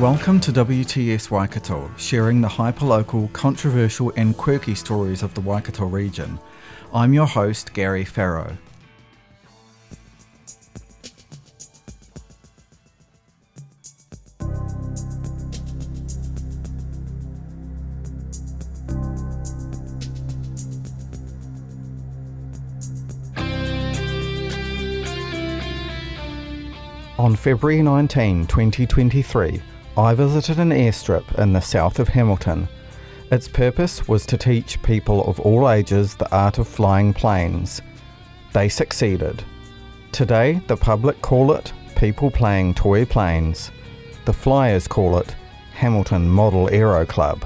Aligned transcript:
Welcome 0.00 0.40
to 0.40 0.52
WTS 0.52 1.30
Waikato, 1.30 1.90
sharing 1.96 2.42
the 2.42 2.48
hyperlocal, 2.48 3.32
controversial, 3.32 4.12
and 4.14 4.36
quirky 4.36 4.74
stories 4.74 5.22
of 5.22 5.32
the 5.32 5.40
Waikato 5.40 5.86
region. 5.86 6.38
I'm 6.92 7.14
your 7.14 7.24
host, 7.24 7.72
Gary 7.72 8.04
Farrow. 8.04 8.58
On 27.18 27.34
February 27.34 27.80
19, 27.80 28.46
2023, 28.46 29.62
I 29.98 30.12
visited 30.12 30.58
an 30.58 30.72
airstrip 30.72 31.38
in 31.38 31.54
the 31.54 31.60
south 31.60 31.98
of 31.98 32.08
Hamilton. 32.08 32.68
Its 33.30 33.48
purpose 33.48 34.06
was 34.06 34.26
to 34.26 34.36
teach 34.36 34.82
people 34.82 35.24
of 35.24 35.40
all 35.40 35.70
ages 35.70 36.14
the 36.14 36.30
art 36.30 36.58
of 36.58 36.68
flying 36.68 37.14
planes. 37.14 37.80
They 38.52 38.68
succeeded. 38.68 39.42
Today, 40.12 40.60
the 40.66 40.76
public 40.76 41.22
call 41.22 41.52
it 41.52 41.72
people 41.96 42.30
playing 42.30 42.74
toy 42.74 43.06
planes. 43.06 43.70
The 44.26 44.34
flyers 44.34 44.86
call 44.86 45.16
it 45.16 45.34
Hamilton 45.72 46.28
Model 46.28 46.68
Aero 46.70 47.06
Club. 47.06 47.42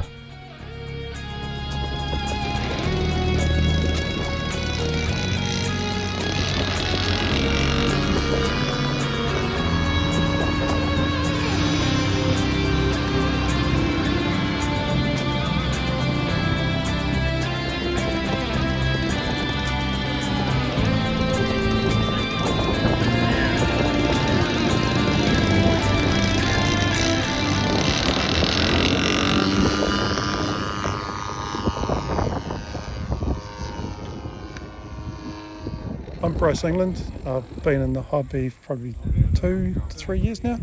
Bryce 36.40 36.64
England. 36.64 37.02
I've 37.26 37.62
been 37.62 37.82
in 37.82 37.92
the 37.92 38.00
hobby 38.00 38.48
for 38.48 38.68
probably 38.68 38.94
two 39.34 39.74
to 39.74 39.96
three 39.98 40.18
years 40.18 40.42
now. 40.42 40.58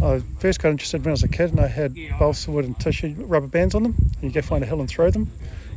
I 0.00 0.20
first 0.38 0.62
got 0.62 0.68
interested 0.68 1.00
when 1.00 1.08
I 1.08 1.10
was 1.10 1.24
a 1.24 1.28
kid 1.28 1.50
and 1.50 1.58
I 1.58 1.66
had 1.66 1.96
balsa 2.16 2.52
wood 2.52 2.64
and 2.64 2.78
tissue 2.78 3.12
rubber 3.18 3.48
bands 3.48 3.74
on 3.74 3.82
them. 3.82 3.96
And 3.98 4.22
you 4.22 4.30
go 4.30 4.40
find 4.40 4.62
a 4.62 4.68
hill 4.68 4.78
and 4.78 4.88
throw 4.88 5.10
them 5.10 5.32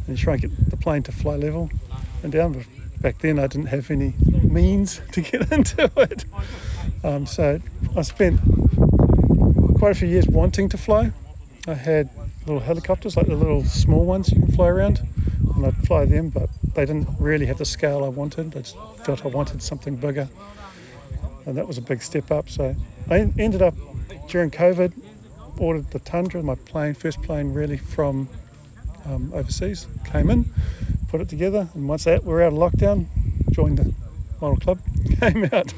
and 0.06 0.16
you 0.16 0.24
try 0.24 0.34
and 0.34 0.44
get 0.44 0.70
the 0.70 0.78
plane 0.78 1.02
to 1.02 1.12
fly 1.12 1.36
level 1.36 1.72
and 2.22 2.32
down. 2.32 2.54
But 2.54 2.66
back 3.02 3.18
then 3.18 3.40
I 3.40 3.48
didn't 3.48 3.70
have 3.70 3.90
any 3.90 4.14
means 4.44 5.02
to 5.14 5.22
get 5.22 5.52
into 5.52 5.92
it. 5.98 6.26
Um, 7.04 7.26
so 7.26 7.60
I 7.96 8.02
spent 8.04 8.40
quite 9.80 9.94
a 9.94 9.96
few 9.96 10.10
years 10.10 10.28
wanting 10.28 10.70
to 10.70 10.78
fly. 10.78 11.12
I 11.68 11.74
had 11.74 12.12
little 12.46 12.62
helicopters, 12.62 13.18
like 13.18 13.26
the 13.26 13.36
little 13.36 13.66
small 13.66 14.06
ones 14.06 14.32
you 14.32 14.42
can 14.42 14.52
fly 14.52 14.68
around, 14.68 15.02
and 15.58 15.66
I'd 15.66 15.88
fly 15.88 16.06
them, 16.06 16.30
but 16.30 16.50
they 16.76 16.86
didn't 16.86 17.10
really 17.20 17.48
have 17.48 17.58
the 17.58 17.66
scale 17.66 18.04
I 18.04 18.10
wanted. 18.10 18.56
I 18.56 18.60
just 18.62 18.78
felt 19.04 19.26
I 19.26 19.28
wanted 19.30 19.62
something 19.62 19.96
bigger, 19.96 20.30
and 21.46 21.58
that 21.58 21.68
was 21.68 21.78
a 21.78 21.82
big 21.82 22.02
step 22.02 22.32
up. 22.32 22.48
So 22.50 22.76
I 23.10 23.32
ended 23.38 23.62
up 23.62 23.74
during 24.30 24.52
COVID, 24.52 24.94
ordered 25.60 25.90
the 25.92 26.00
Tundra, 26.00 26.44
my 26.44 26.56
plane, 26.56 26.94
first 26.94 27.22
plane 27.24 27.54
really 27.54 27.78
from 27.78 28.30
um, 29.06 29.32
overseas, 29.34 29.88
came 30.06 30.30
in, 30.30 30.46
put 31.10 31.22
it 31.22 31.30
together, 31.30 31.68
and 31.74 31.90
once 31.90 32.04
that 32.04 32.24
we 32.24 32.32
were 32.32 32.44
out 32.44 32.54
of 32.54 32.60
lockdown, 32.60 33.08
joined 33.52 33.80
the 33.80 33.94
model 34.40 34.58
club, 34.58 34.80
came 35.20 35.50
out. 35.52 35.74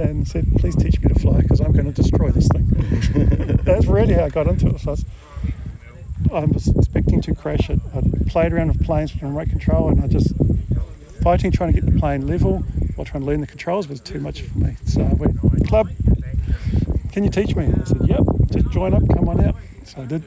And 0.00 0.26
said, 0.26 0.46
please 0.56 0.74
teach 0.76 0.98
me 1.02 1.12
to 1.12 1.20
fly 1.20 1.42
because 1.42 1.60
I'm 1.60 1.72
going 1.72 1.84
to 1.84 1.92
destroy 1.92 2.30
this 2.30 2.48
thing. 2.48 2.66
That's 3.64 3.84
really 3.84 4.14
how 4.14 4.24
I 4.24 4.28
got 4.30 4.46
into 4.46 4.68
it. 4.68 4.80
So 4.80 4.96
I 6.32 6.44
was, 6.44 6.68
expecting 6.68 7.20
to 7.22 7.34
crash 7.34 7.70
it. 7.70 7.80
I 7.94 8.02
played 8.28 8.52
around 8.52 8.68
with 8.68 8.84
planes 8.84 9.12
with 9.12 9.22
remote 9.22 9.48
control, 9.48 9.88
and 9.88 10.02
I 10.02 10.06
just 10.06 10.32
fighting 11.22 11.50
trying 11.50 11.72
to 11.72 11.80
get 11.80 11.92
the 11.92 11.98
plane 11.98 12.26
level 12.26 12.58
while 12.94 13.04
trying 13.04 13.22
to 13.22 13.26
learn 13.26 13.40
the 13.40 13.46
controls 13.46 13.88
was 13.88 14.00
too 14.00 14.20
much 14.20 14.42
for 14.42 14.58
me. 14.58 14.76
So 14.86 15.02
I 15.02 15.12
went, 15.14 15.38
club, 15.66 15.88
can 17.12 17.24
you 17.24 17.30
teach 17.30 17.54
me? 17.54 17.66
I 17.66 17.84
said, 17.84 18.00
yep, 18.06 18.22
just 18.50 18.70
join 18.70 18.94
up, 18.94 19.02
come 19.08 19.28
on 19.28 19.40
out. 19.44 19.54
So 19.84 20.02
I 20.02 20.06
did, 20.06 20.24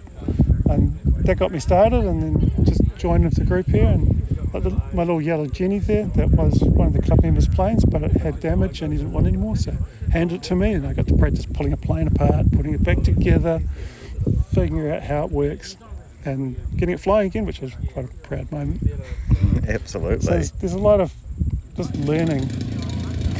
and 0.70 0.98
that 1.26 1.36
got 1.38 1.52
me 1.52 1.60
started, 1.60 2.06
and 2.06 2.22
then 2.22 2.66
just 2.66 2.82
joined 2.98 3.26
with 3.26 3.36
the 3.36 3.44
group 3.44 3.68
here. 3.68 3.86
And 3.86 4.08
like 4.54 4.64
the, 4.64 4.70
my 4.94 5.04
little 5.04 5.22
yellow 5.22 5.48
Jenny 5.48 5.80
there, 5.80 6.06
that 6.16 6.30
was 6.32 6.60
one 6.62 6.88
of 6.88 6.94
the 6.94 7.02
club 7.02 7.22
members' 7.22 7.48
planes, 7.48 7.84
but 7.86 8.04
it 8.04 8.12
had 8.18 8.40
damage 8.40 8.82
and 8.82 8.94
he 8.94 9.00
didn't 9.00 9.14
want 9.14 9.26
it 9.26 9.30
anymore. 9.30 9.56
So 9.56 9.74
handed 10.12 10.36
it 10.36 10.44
to 10.44 10.56
me, 10.56 10.74
and 10.74 10.86
I 10.86 10.94
got 10.94 11.08
to 11.08 11.16
practice 11.18 11.46
pulling 11.46 11.74
a 11.74 11.78
plane 11.78 12.08
apart, 12.08 12.52
putting 12.52 12.74
it 12.74 12.84
back 12.84 13.04
together, 13.04 13.62
figuring 14.54 14.92
out 14.92 15.04
how 15.04 15.26
it 15.26 15.32
works, 15.32 15.78
and 16.26 16.56
getting 16.78 16.96
it 16.96 17.00
flying 17.00 17.28
again, 17.28 17.46
which 17.46 17.60
was 17.60 17.74
quite 17.92 18.06
a 18.06 18.14
proud 18.28 18.52
moment. 18.52 18.82
Absolutely. 19.68 20.26
So 20.26 20.32
there's, 20.32 20.52
there's 20.52 20.74
a 20.74 20.80
lot 20.80 21.02
of 21.02 21.14
just 21.76 21.96
learning. 21.98 22.48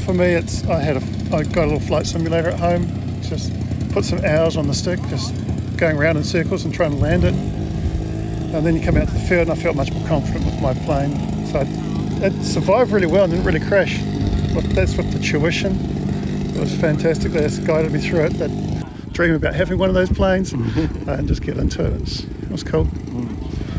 For 0.06 0.14
me, 0.14 0.26
it's 0.26 0.66
I 0.66 0.80
had 0.80 0.98
a 0.98 1.36
I 1.36 1.44
got 1.44 1.66
a 1.66 1.68
little 1.68 1.80
flight 1.80 2.06
simulator 2.06 2.50
at 2.50 2.60
home. 2.60 2.88
Just 3.22 3.54
put 3.92 4.04
some 4.04 4.24
hours 4.26 4.58
on 4.58 4.68
the 4.68 4.74
stick, 4.74 5.00
just 5.10 5.34
going 5.78 5.98
around 5.98 6.18
in 6.18 6.24
circles 6.24 6.66
and 6.66 6.74
trying 6.74 6.92
to 6.92 6.98
land 6.98 7.24
it. 7.24 7.34
And 7.34 8.66
then 8.66 8.76
you 8.76 8.84
come 8.84 8.98
out 8.98 9.08
to 9.08 9.14
the 9.14 9.20
field, 9.20 9.50
and 9.50 9.52
I 9.52 9.56
felt 9.56 9.76
much 9.76 9.92
more 9.92 10.08
confident 10.08 10.46
with 10.46 10.62
my 10.62 10.74
plane. 10.86 11.16
So 11.48 11.62
it, 11.62 11.68
it 12.24 12.44
survived 12.44 12.92
really 12.92 13.08
well 13.08 13.24
and 13.24 13.34
didn't 13.34 13.46
really 13.46 13.66
crash. 13.66 14.00
But 14.54 14.64
that's 14.76 14.96
with 14.96 15.12
the 15.12 15.20
tuition. 15.20 15.76
It 16.56 16.60
was 16.60 16.76
fantastic. 16.76 17.32
They 17.32 17.50
guided 17.66 17.92
me 17.92 18.00
through 18.00 18.26
it. 18.26 18.34
That 18.34 18.52
dream 19.14 19.34
about 19.34 19.56
having 19.56 19.78
one 19.78 19.90
of 19.90 19.96
those 19.96 20.12
planes 20.12 20.52
and 20.54 21.28
just 21.28 21.42
get 21.42 21.58
into 21.58 21.86
it. 21.86 21.94
It 21.94 22.02
was, 22.02 22.24
it 22.24 22.52
was 22.52 22.64
cool. 22.64 22.88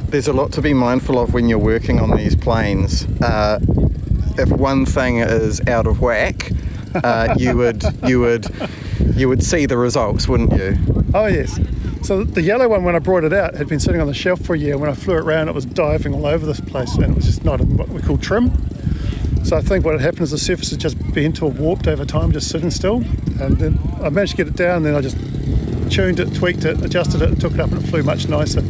There's 0.06 0.28
a 0.28 0.32
lot 0.32 0.52
to 0.52 0.62
be 0.62 0.72
mindful 0.72 1.18
of 1.18 1.34
when 1.34 1.48
you're 1.48 1.58
working 1.58 1.98
on 1.98 2.16
these 2.16 2.36
planes. 2.36 3.04
Uh, 3.20 3.58
if 4.38 4.48
one 4.50 4.86
thing 4.86 5.18
is 5.18 5.60
out 5.66 5.86
of 5.86 6.00
whack, 6.00 6.50
uh, 7.02 7.34
you 7.36 7.56
would 7.56 7.82
you 8.04 8.20
would 8.20 8.46
you 9.16 9.28
would 9.28 9.42
see 9.42 9.66
the 9.66 9.76
results, 9.76 10.28
wouldn't 10.28 10.52
you? 10.52 10.78
Oh 11.14 11.26
yes. 11.26 11.58
So 12.02 12.22
the 12.22 12.42
yellow 12.42 12.68
one, 12.68 12.84
when 12.84 12.94
I 12.94 12.98
brought 12.98 13.24
it 13.24 13.32
out, 13.32 13.54
had 13.54 13.66
been 13.66 13.80
sitting 13.80 14.00
on 14.00 14.06
the 14.06 14.14
shelf 14.14 14.40
for 14.42 14.54
a 14.54 14.58
year. 14.58 14.76
When 14.76 14.90
I 14.90 14.94
flew 14.94 15.14
it 15.14 15.20
around, 15.20 15.48
it 15.48 15.54
was 15.54 15.64
diving 15.64 16.14
all 16.14 16.26
over 16.26 16.44
this 16.44 16.60
place, 16.60 16.94
and 16.96 17.04
it 17.04 17.14
was 17.14 17.24
just 17.24 17.44
not 17.44 17.60
in 17.60 17.76
what 17.76 17.88
we 17.88 18.02
call 18.02 18.18
trim. 18.18 18.50
So 19.44 19.58
I 19.58 19.60
think 19.60 19.84
what 19.84 20.00
happened 20.00 20.22
is 20.22 20.30
the 20.30 20.38
surface 20.38 20.70
had 20.70 20.80
just 20.80 20.96
bent 21.12 21.42
or 21.42 21.50
warped 21.50 21.86
over 21.86 22.06
time, 22.06 22.32
just 22.32 22.48
sitting 22.48 22.70
still. 22.70 23.02
And 23.40 23.58
then 23.58 23.78
I 24.02 24.08
managed 24.08 24.32
to 24.32 24.36
get 24.38 24.48
it 24.48 24.56
down. 24.56 24.84
Then 24.84 24.94
I 24.94 25.02
just 25.02 25.18
tuned 25.90 26.18
it, 26.18 26.34
tweaked 26.34 26.64
it, 26.64 26.82
adjusted 26.82 27.20
it, 27.20 27.28
and 27.28 27.40
took 27.40 27.52
it 27.52 27.60
up, 27.60 27.70
and 27.70 27.82
it 27.82 27.86
flew 27.86 28.02
much 28.02 28.26
nicer. 28.26 28.62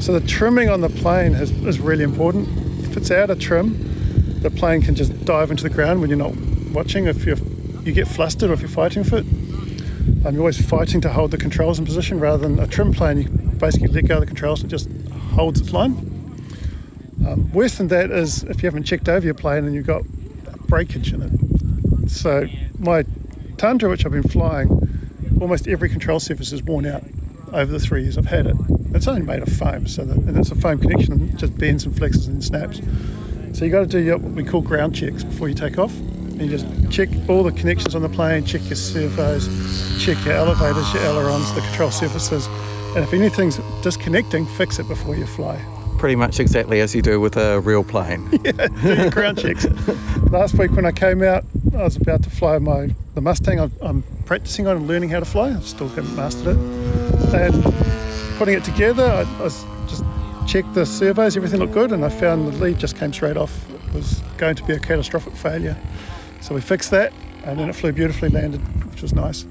So 0.00 0.12
the 0.12 0.26
trimming 0.26 0.68
on 0.68 0.82
the 0.82 0.90
plane 0.90 1.32
is, 1.32 1.50
is 1.64 1.80
really 1.80 2.04
important. 2.04 2.46
If 2.84 2.96
it's 2.98 3.10
out 3.10 3.30
of 3.30 3.40
trim, 3.40 4.40
the 4.42 4.50
plane 4.50 4.82
can 4.82 4.94
just 4.94 5.24
dive 5.24 5.50
into 5.50 5.62
the 5.62 5.70
ground 5.70 6.00
when 6.02 6.10
you're 6.10 6.18
not 6.18 6.36
watching. 6.72 7.06
If 7.06 7.24
you 7.26 7.36
you 7.84 7.92
get 7.92 8.06
flustered 8.06 8.50
or 8.50 8.52
if 8.52 8.60
you're 8.60 8.68
fighting 8.68 9.04
for 9.04 9.18
it, 9.18 9.26
um, 10.26 10.34
you're 10.34 10.40
always 10.40 10.60
fighting 10.60 11.00
to 11.00 11.08
hold 11.08 11.30
the 11.30 11.38
controls 11.38 11.78
in 11.78 11.86
position 11.86 12.20
rather 12.20 12.46
than 12.46 12.58
a 12.58 12.66
trim 12.66 12.92
plane. 12.92 13.22
You 13.22 13.28
basically 13.28 13.88
let 13.88 14.06
go 14.06 14.16
of 14.16 14.20
the 14.20 14.26
controls 14.26 14.62
and 14.62 14.70
it 14.70 14.76
just 14.76 14.90
holds 15.32 15.58
its 15.58 15.72
line. 15.72 15.92
Um, 17.26 17.50
worse 17.52 17.78
than 17.78 17.88
that 17.88 18.10
is 18.10 18.42
if 18.44 18.62
you 18.62 18.66
haven't 18.66 18.84
checked 18.84 19.08
over 19.08 19.24
your 19.24 19.34
plane 19.34 19.64
and 19.64 19.74
you've 19.74 19.86
got 19.86 20.02
breakage 20.68 21.12
in 21.12 21.22
it. 21.22 22.10
So 22.10 22.46
my 22.78 23.04
Tundra, 23.56 23.90
which 23.90 24.06
I've 24.06 24.12
been 24.12 24.22
flying, 24.22 24.68
almost 25.40 25.66
every 25.66 25.88
control 25.88 26.20
surface 26.20 26.52
is 26.52 26.62
worn 26.62 26.86
out 26.86 27.02
over 27.52 27.72
the 27.72 27.80
three 27.80 28.02
years 28.02 28.16
I've 28.16 28.26
had 28.26 28.46
it. 28.46 28.56
It's 28.94 29.08
only 29.08 29.22
made 29.22 29.42
of 29.42 29.48
foam, 29.48 29.86
so 29.86 30.04
that, 30.04 30.16
and 30.16 30.36
it's 30.36 30.50
a 30.50 30.54
foam 30.54 30.78
connection 30.78 31.36
just 31.36 31.56
bends 31.58 31.84
and 31.84 31.94
flexes 31.94 32.28
and 32.28 32.42
snaps. 32.42 32.80
So 33.58 33.64
you 33.64 33.70
got 33.70 33.80
to 33.80 33.86
do 33.86 33.98
your, 33.98 34.18
what 34.18 34.32
we 34.32 34.44
call 34.44 34.60
ground 34.60 34.94
checks 34.94 35.24
before 35.24 35.48
you 35.48 35.54
take 35.54 35.78
off. 35.78 35.94
And 35.96 36.42
you 36.42 36.56
just 36.56 36.66
check 36.90 37.08
all 37.28 37.42
the 37.42 37.50
connections 37.50 37.96
on 37.96 38.02
the 38.02 38.08
plane, 38.08 38.44
check 38.44 38.62
your 38.66 38.76
servos, 38.76 39.48
check 40.04 40.24
your 40.24 40.34
elevators, 40.34 40.92
your 40.94 41.02
ailerons, 41.02 41.52
the 41.54 41.60
control 41.62 41.90
surfaces. 41.90 42.46
And 42.94 42.98
if 42.98 43.12
anything's 43.12 43.58
disconnecting, 43.82 44.46
fix 44.46 44.78
it 44.78 44.86
before 44.86 45.16
you 45.16 45.26
fly. 45.26 45.60
Pretty 45.98 46.16
much 46.16 46.40
exactly 46.40 46.80
as 46.80 46.94
you 46.94 47.02
do 47.02 47.20
with 47.20 47.36
a 47.36 47.60
real 47.60 47.84
plane. 47.84 48.30
your 48.82 49.10
ground 49.10 49.38
checks. 49.38 49.66
Last 50.30 50.54
week 50.54 50.70
when 50.72 50.86
I 50.86 50.92
came 50.92 51.22
out, 51.22 51.44
I 51.74 51.82
was 51.82 51.96
about 51.96 52.22
to 52.22 52.30
fly 52.30 52.58
my 52.58 52.94
the 53.14 53.20
Mustang. 53.20 53.58
I'm, 53.58 53.72
I'm 53.82 54.02
practicing 54.24 54.66
on 54.68 54.76
and 54.76 54.86
learning 54.86 55.10
how 55.10 55.18
to 55.18 55.24
fly. 55.24 55.50
I 55.50 55.60
still 55.60 55.88
haven't 55.88 56.14
mastered 56.14 56.56
it. 56.56 57.34
And 57.34 57.64
putting 58.38 58.54
it 58.54 58.64
together, 58.64 59.04
I, 59.04 59.22
I 59.42 59.48
just 59.88 60.04
checked 60.46 60.72
the 60.74 60.86
servos, 60.86 61.36
everything 61.36 61.60
looked 61.60 61.74
good, 61.74 61.92
and 61.92 62.04
I 62.04 62.08
found 62.08 62.46
the 62.46 62.52
lead 62.52 62.78
just 62.78 62.96
came 62.96 63.12
straight 63.12 63.36
off. 63.36 63.68
It 63.70 63.92
was 63.92 64.20
going 64.38 64.54
to 64.54 64.64
be 64.64 64.72
a 64.72 64.78
catastrophic 64.78 65.34
failure. 65.34 65.76
So 66.40 66.54
we 66.54 66.60
fixed 66.60 66.90
that, 66.92 67.12
and 67.44 67.58
then 67.58 67.68
it 67.68 67.74
flew 67.74 67.92
beautifully, 67.92 68.28
landed, 68.28 68.60
which 68.90 69.02
was 69.02 69.12
nice. 69.12 69.44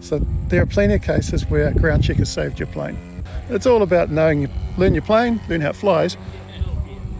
So 0.00 0.20
there 0.48 0.62
are 0.62 0.66
plenty 0.66 0.94
of 0.94 1.02
cases 1.02 1.46
where 1.46 1.72
ground 1.72 2.04
check 2.04 2.18
has 2.18 2.30
saved 2.30 2.60
your 2.60 2.68
plane. 2.68 2.96
It's 3.48 3.66
all 3.66 3.82
about 3.82 4.10
knowing, 4.10 4.48
learn 4.76 4.94
your 4.94 5.02
plane, 5.02 5.40
learn 5.48 5.60
how 5.60 5.70
it 5.70 5.76
flies, 5.76 6.14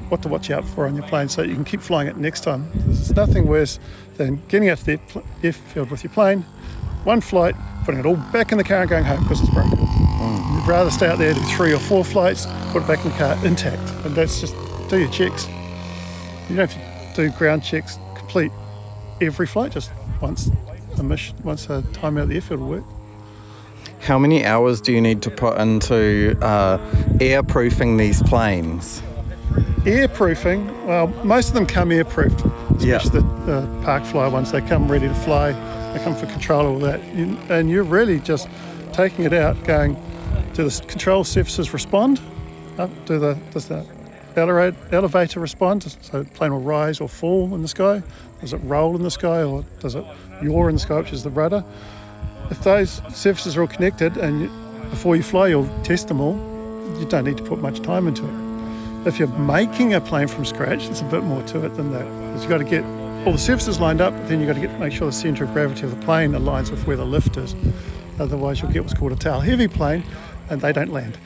what 0.08 0.22
to 0.22 0.28
watch 0.28 0.50
out 0.50 0.64
for 0.64 0.86
on 0.86 0.94
your 0.94 1.06
plane 1.06 1.28
so 1.28 1.42
you 1.42 1.54
can 1.54 1.64
keep 1.64 1.80
flying 1.80 2.08
it 2.08 2.16
next 2.16 2.40
time. 2.40 2.70
There's 2.74 3.14
nothing 3.14 3.46
worse 3.46 3.78
than 4.16 4.42
getting 4.48 4.68
out 4.68 4.78
to 4.78 4.84
the 4.84 5.00
airfield 5.42 5.90
with 5.90 6.04
your 6.04 6.12
plane, 6.12 6.42
one 7.04 7.20
flight, 7.20 7.54
putting 7.84 8.00
it 8.00 8.06
all 8.06 8.16
back 8.16 8.52
in 8.52 8.58
the 8.58 8.64
car 8.64 8.80
and 8.80 8.90
going 8.90 9.04
home 9.04 9.22
because 9.22 9.40
it's 9.40 9.50
broken. 9.50 9.78
Mm. 9.78 10.54
You'd 10.54 10.68
rather 10.68 10.90
stay 10.90 11.06
out 11.06 11.18
there, 11.18 11.34
do 11.34 11.40
three 11.56 11.72
or 11.72 11.78
four 11.78 12.04
flights, 12.04 12.46
put 12.72 12.82
it 12.82 12.88
back 12.88 13.04
in 13.04 13.10
the 13.10 13.16
car 13.16 13.36
intact. 13.44 13.82
And 14.04 14.14
that's 14.14 14.40
just 14.40 14.54
do 14.88 14.98
your 14.98 15.10
checks. 15.10 15.48
You 16.48 16.56
don't 16.56 16.70
have 16.70 17.14
to 17.14 17.28
do 17.28 17.36
ground 17.36 17.62
checks 17.64 17.98
complete 18.14 18.52
every 19.20 19.46
flight, 19.46 19.72
just 19.72 19.90
once 20.20 20.50
a 20.98 21.02
mission, 21.02 21.36
once 21.42 21.68
a 21.68 21.82
time 21.92 22.16
out 22.16 22.24
of 22.24 22.28
the 22.28 22.36
airfield 22.36 22.60
will 22.60 22.68
work. 22.68 22.84
How 24.06 24.20
many 24.20 24.44
hours 24.46 24.80
do 24.80 24.92
you 24.92 25.00
need 25.00 25.20
to 25.22 25.32
put 25.32 25.58
into 25.58 26.38
uh, 26.40 26.78
airproofing 27.18 27.98
these 27.98 28.22
planes? 28.22 29.02
Airproofing, 29.80 30.86
well, 30.86 31.08
most 31.24 31.48
of 31.48 31.54
them 31.54 31.66
come 31.66 31.88
airproofed, 31.88 32.38
especially 32.76 33.20
Yeah. 33.20 33.26
the 33.44 33.52
uh, 33.58 33.84
park 33.84 34.04
fly 34.04 34.28
ones. 34.28 34.52
They 34.52 34.60
come 34.60 34.88
ready 34.88 35.08
to 35.08 35.14
fly, 35.14 35.50
they 35.92 35.98
come 36.04 36.14
for 36.14 36.26
control, 36.26 36.66
all 36.66 36.78
that. 36.78 37.00
And 37.00 37.68
you're 37.68 37.82
really 37.82 38.20
just 38.20 38.48
taking 38.92 39.24
it 39.24 39.32
out, 39.32 39.62
going, 39.64 39.96
do 40.54 40.68
the 40.68 40.84
control 40.86 41.24
surfaces 41.24 41.72
respond? 41.72 42.20
Up, 42.78 42.90
do 43.06 43.18
the, 43.18 43.36
does 43.50 43.66
the 43.66 43.84
elevate, 44.36 44.74
elevator 44.92 45.40
respond? 45.40 45.82
So 45.82 46.22
the 46.22 46.30
plane 46.30 46.52
will 46.52 46.60
rise 46.60 47.00
or 47.00 47.08
fall 47.08 47.52
in 47.56 47.62
the 47.62 47.68
sky? 47.68 48.04
Does 48.40 48.52
it 48.52 48.58
roll 48.58 48.94
in 48.94 49.02
the 49.02 49.10
sky 49.10 49.42
or 49.42 49.64
does 49.80 49.96
it 49.96 50.04
yaw 50.44 50.68
in 50.68 50.74
the 50.74 50.80
sky, 50.80 50.98
which 50.98 51.12
is 51.12 51.24
the 51.24 51.30
rudder? 51.30 51.64
If 52.50 52.62
those 52.62 53.02
surfaces 53.12 53.56
are 53.56 53.62
all 53.62 53.66
connected 53.66 54.16
and 54.16 54.50
before 54.90 55.16
you 55.16 55.22
fly, 55.22 55.48
you'll 55.48 55.68
test 55.82 56.08
them 56.08 56.20
all, 56.20 56.36
you 56.98 57.06
don't 57.06 57.24
need 57.24 57.36
to 57.38 57.42
put 57.42 57.60
much 57.60 57.80
time 57.80 58.06
into 58.06 58.24
it. 58.24 59.06
If 59.06 59.18
you're 59.18 59.28
making 59.28 59.94
a 59.94 60.00
plane 60.00 60.28
from 60.28 60.44
scratch, 60.44 60.86
there's 60.86 61.00
a 61.00 61.04
bit 61.04 61.22
more 61.22 61.42
to 61.44 61.64
it 61.64 61.74
than 61.74 61.92
that. 61.92 62.04
Because 62.04 62.42
you've 62.42 62.50
got 62.50 62.58
to 62.58 62.64
get 62.64 62.84
all 63.26 63.32
the 63.32 63.38
surfaces 63.38 63.80
lined 63.80 64.00
up, 64.00 64.14
but 64.14 64.28
then 64.28 64.40
you've 64.40 64.48
got 64.48 64.54
to 64.54 64.60
get, 64.60 64.78
make 64.78 64.92
sure 64.92 65.06
the 65.06 65.12
centre 65.12 65.44
of 65.44 65.52
gravity 65.52 65.82
of 65.82 65.90
the 65.90 66.04
plane 66.04 66.32
aligns 66.32 66.70
with 66.70 66.86
where 66.86 66.96
the 66.96 67.04
lift 67.04 67.36
is. 67.36 67.54
Otherwise, 68.18 68.62
you'll 68.62 68.72
get 68.72 68.82
what's 68.82 68.94
called 68.94 69.12
a 69.12 69.16
tail 69.16 69.40
heavy 69.40 69.68
plane, 69.68 70.02
and 70.48 70.60
they 70.60 70.72
don't 70.72 70.92
land. 70.92 71.18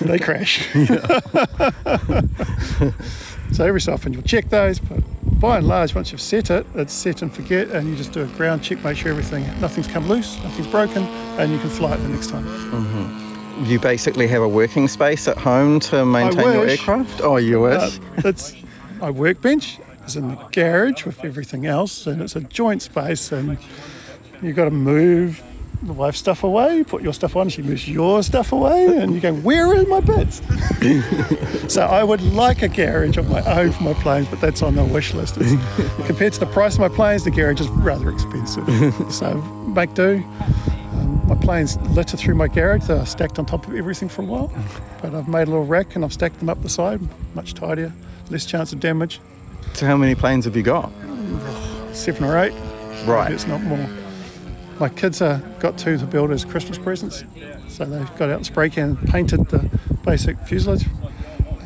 they 0.00 0.18
crash. 0.18 0.66
so 3.52 3.64
every 3.64 3.80
so 3.80 3.92
often 3.92 4.12
you'll 4.12 4.22
check 4.22 4.48
those, 4.48 4.78
but 4.78 5.00
by 5.40 5.58
and 5.58 5.68
large, 5.68 5.94
once 5.94 6.12
you've 6.12 6.20
set 6.20 6.50
it, 6.50 6.66
it's 6.74 6.92
set 6.92 7.22
and 7.22 7.32
forget, 7.32 7.68
and 7.70 7.88
you 7.88 7.96
just 7.96 8.12
do 8.12 8.22
a 8.22 8.26
ground 8.26 8.62
check, 8.62 8.82
make 8.82 8.96
sure 8.96 9.10
everything, 9.10 9.44
nothing's 9.60 9.86
come 9.86 10.08
loose, 10.08 10.42
nothing's 10.42 10.66
broken, 10.68 11.02
and 11.38 11.52
you 11.52 11.58
can 11.58 11.68
fly 11.68 11.94
it 11.94 11.98
the 11.98 12.08
next 12.08 12.30
time. 12.30 13.64
You 13.64 13.78
basically 13.78 14.26
have 14.28 14.42
a 14.42 14.48
working 14.48 14.88
space 14.88 15.28
at 15.28 15.36
home 15.36 15.80
to 15.80 16.04
maintain 16.04 16.52
your 16.52 16.66
aircraft? 16.66 17.20
Oh, 17.22 17.36
you 17.36 17.60
wish? 17.60 17.80
Uh, 17.80 17.90
that's 18.18 18.54
my 19.00 19.10
workbench 19.10 19.78
is 20.06 20.16
in 20.16 20.28
the 20.28 20.36
garage 20.52 21.04
with 21.04 21.24
everything 21.24 21.66
else, 21.66 22.06
and 22.06 22.22
it's 22.22 22.36
a 22.36 22.40
joint 22.40 22.82
space, 22.82 23.32
and 23.32 23.58
you've 24.42 24.56
got 24.56 24.66
to 24.66 24.70
move 24.70 25.42
the 25.82 25.92
wife's 25.92 26.18
stuff 26.18 26.42
away, 26.44 26.84
put 26.84 27.02
your 27.02 27.12
stuff 27.12 27.36
on, 27.36 27.48
she 27.48 27.62
moves 27.62 27.88
your 27.88 28.22
stuff 28.22 28.52
away, 28.52 28.86
and 28.98 29.14
you 29.14 29.20
go, 29.20 29.34
Where 29.34 29.66
are 29.68 29.84
my 29.86 30.00
bits? 30.00 30.42
so 31.72 31.82
I 31.82 32.02
would 32.02 32.22
like 32.22 32.62
a 32.62 32.68
garage 32.68 33.16
of 33.16 33.28
my 33.30 33.42
own 33.42 33.72
for 33.72 33.82
my 33.82 33.94
planes, 33.94 34.28
but 34.28 34.40
that's 34.40 34.62
on 34.62 34.74
the 34.74 34.84
wish 34.84 35.14
list. 35.14 35.36
It's, 35.38 35.50
compared 36.06 36.32
to 36.34 36.40
the 36.40 36.46
price 36.46 36.74
of 36.74 36.80
my 36.80 36.88
planes, 36.88 37.24
the 37.24 37.30
garage 37.30 37.60
is 37.60 37.68
rather 37.68 38.10
expensive. 38.10 38.66
so 39.12 39.34
make 39.74 39.94
do. 39.94 40.22
Um, 40.92 41.28
my 41.28 41.36
planes 41.36 41.76
litter 41.90 42.16
through 42.16 42.34
my 42.34 42.48
garage. 42.48 42.86
They're 42.86 43.04
stacked 43.06 43.38
on 43.38 43.46
top 43.46 43.66
of 43.66 43.74
everything 43.74 44.08
for 44.08 44.22
a 44.22 44.24
while. 44.24 44.52
But 45.02 45.14
I've 45.14 45.28
made 45.28 45.48
a 45.48 45.50
little 45.50 45.66
rack 45.66 45.94
and 45.94 46.04
I've 46.04 46.12
stacked 46.12 46.38
them 46.38 46.48
up 46.48 46.62
the 46.62 46.68
side, 46.68 47.00
much 47.34 47.54
tidier, 47.54 47.92
less 48.30 48.46
chance 48.46 48.72
of 48.72 48.80
damage. 48.80 49.20
So, 49.74 49.86
how 49.86 49.96
many 49.96 50.14
planes 50.14 50.46
have 50.46 50.56
you 50.56 50.62
got? 50.62 50.90
Seven 51.92 52.24
or 52.24 52.38
eight. 52.38 52.54
Right. 53.04 53.30
It's 53.30 53.46
not 53.46 53.62
more. 53.62 53.88
My 54.78 54.88
kids 54.90 55.22
uh, 55.22 55.38
got 55.58 55.78
two 55.78 55.96
to 55.96 56.04
build 56.04 56.30
as 56.30 56.44
Christmas 56.44 56.76
presents. 56.76 57.24
So 57.68 57.84
they 57.84 57.98
got 58.18 58.28
out 58.28 58.36
and 58.36 58.46
spray 58.46 58.68
can 58.68 58.90
and 58.90 59.08
painted 59.08 59.48
the 59.48 59.70
basic 60.04 60.38
fuselage. 60.40 60.86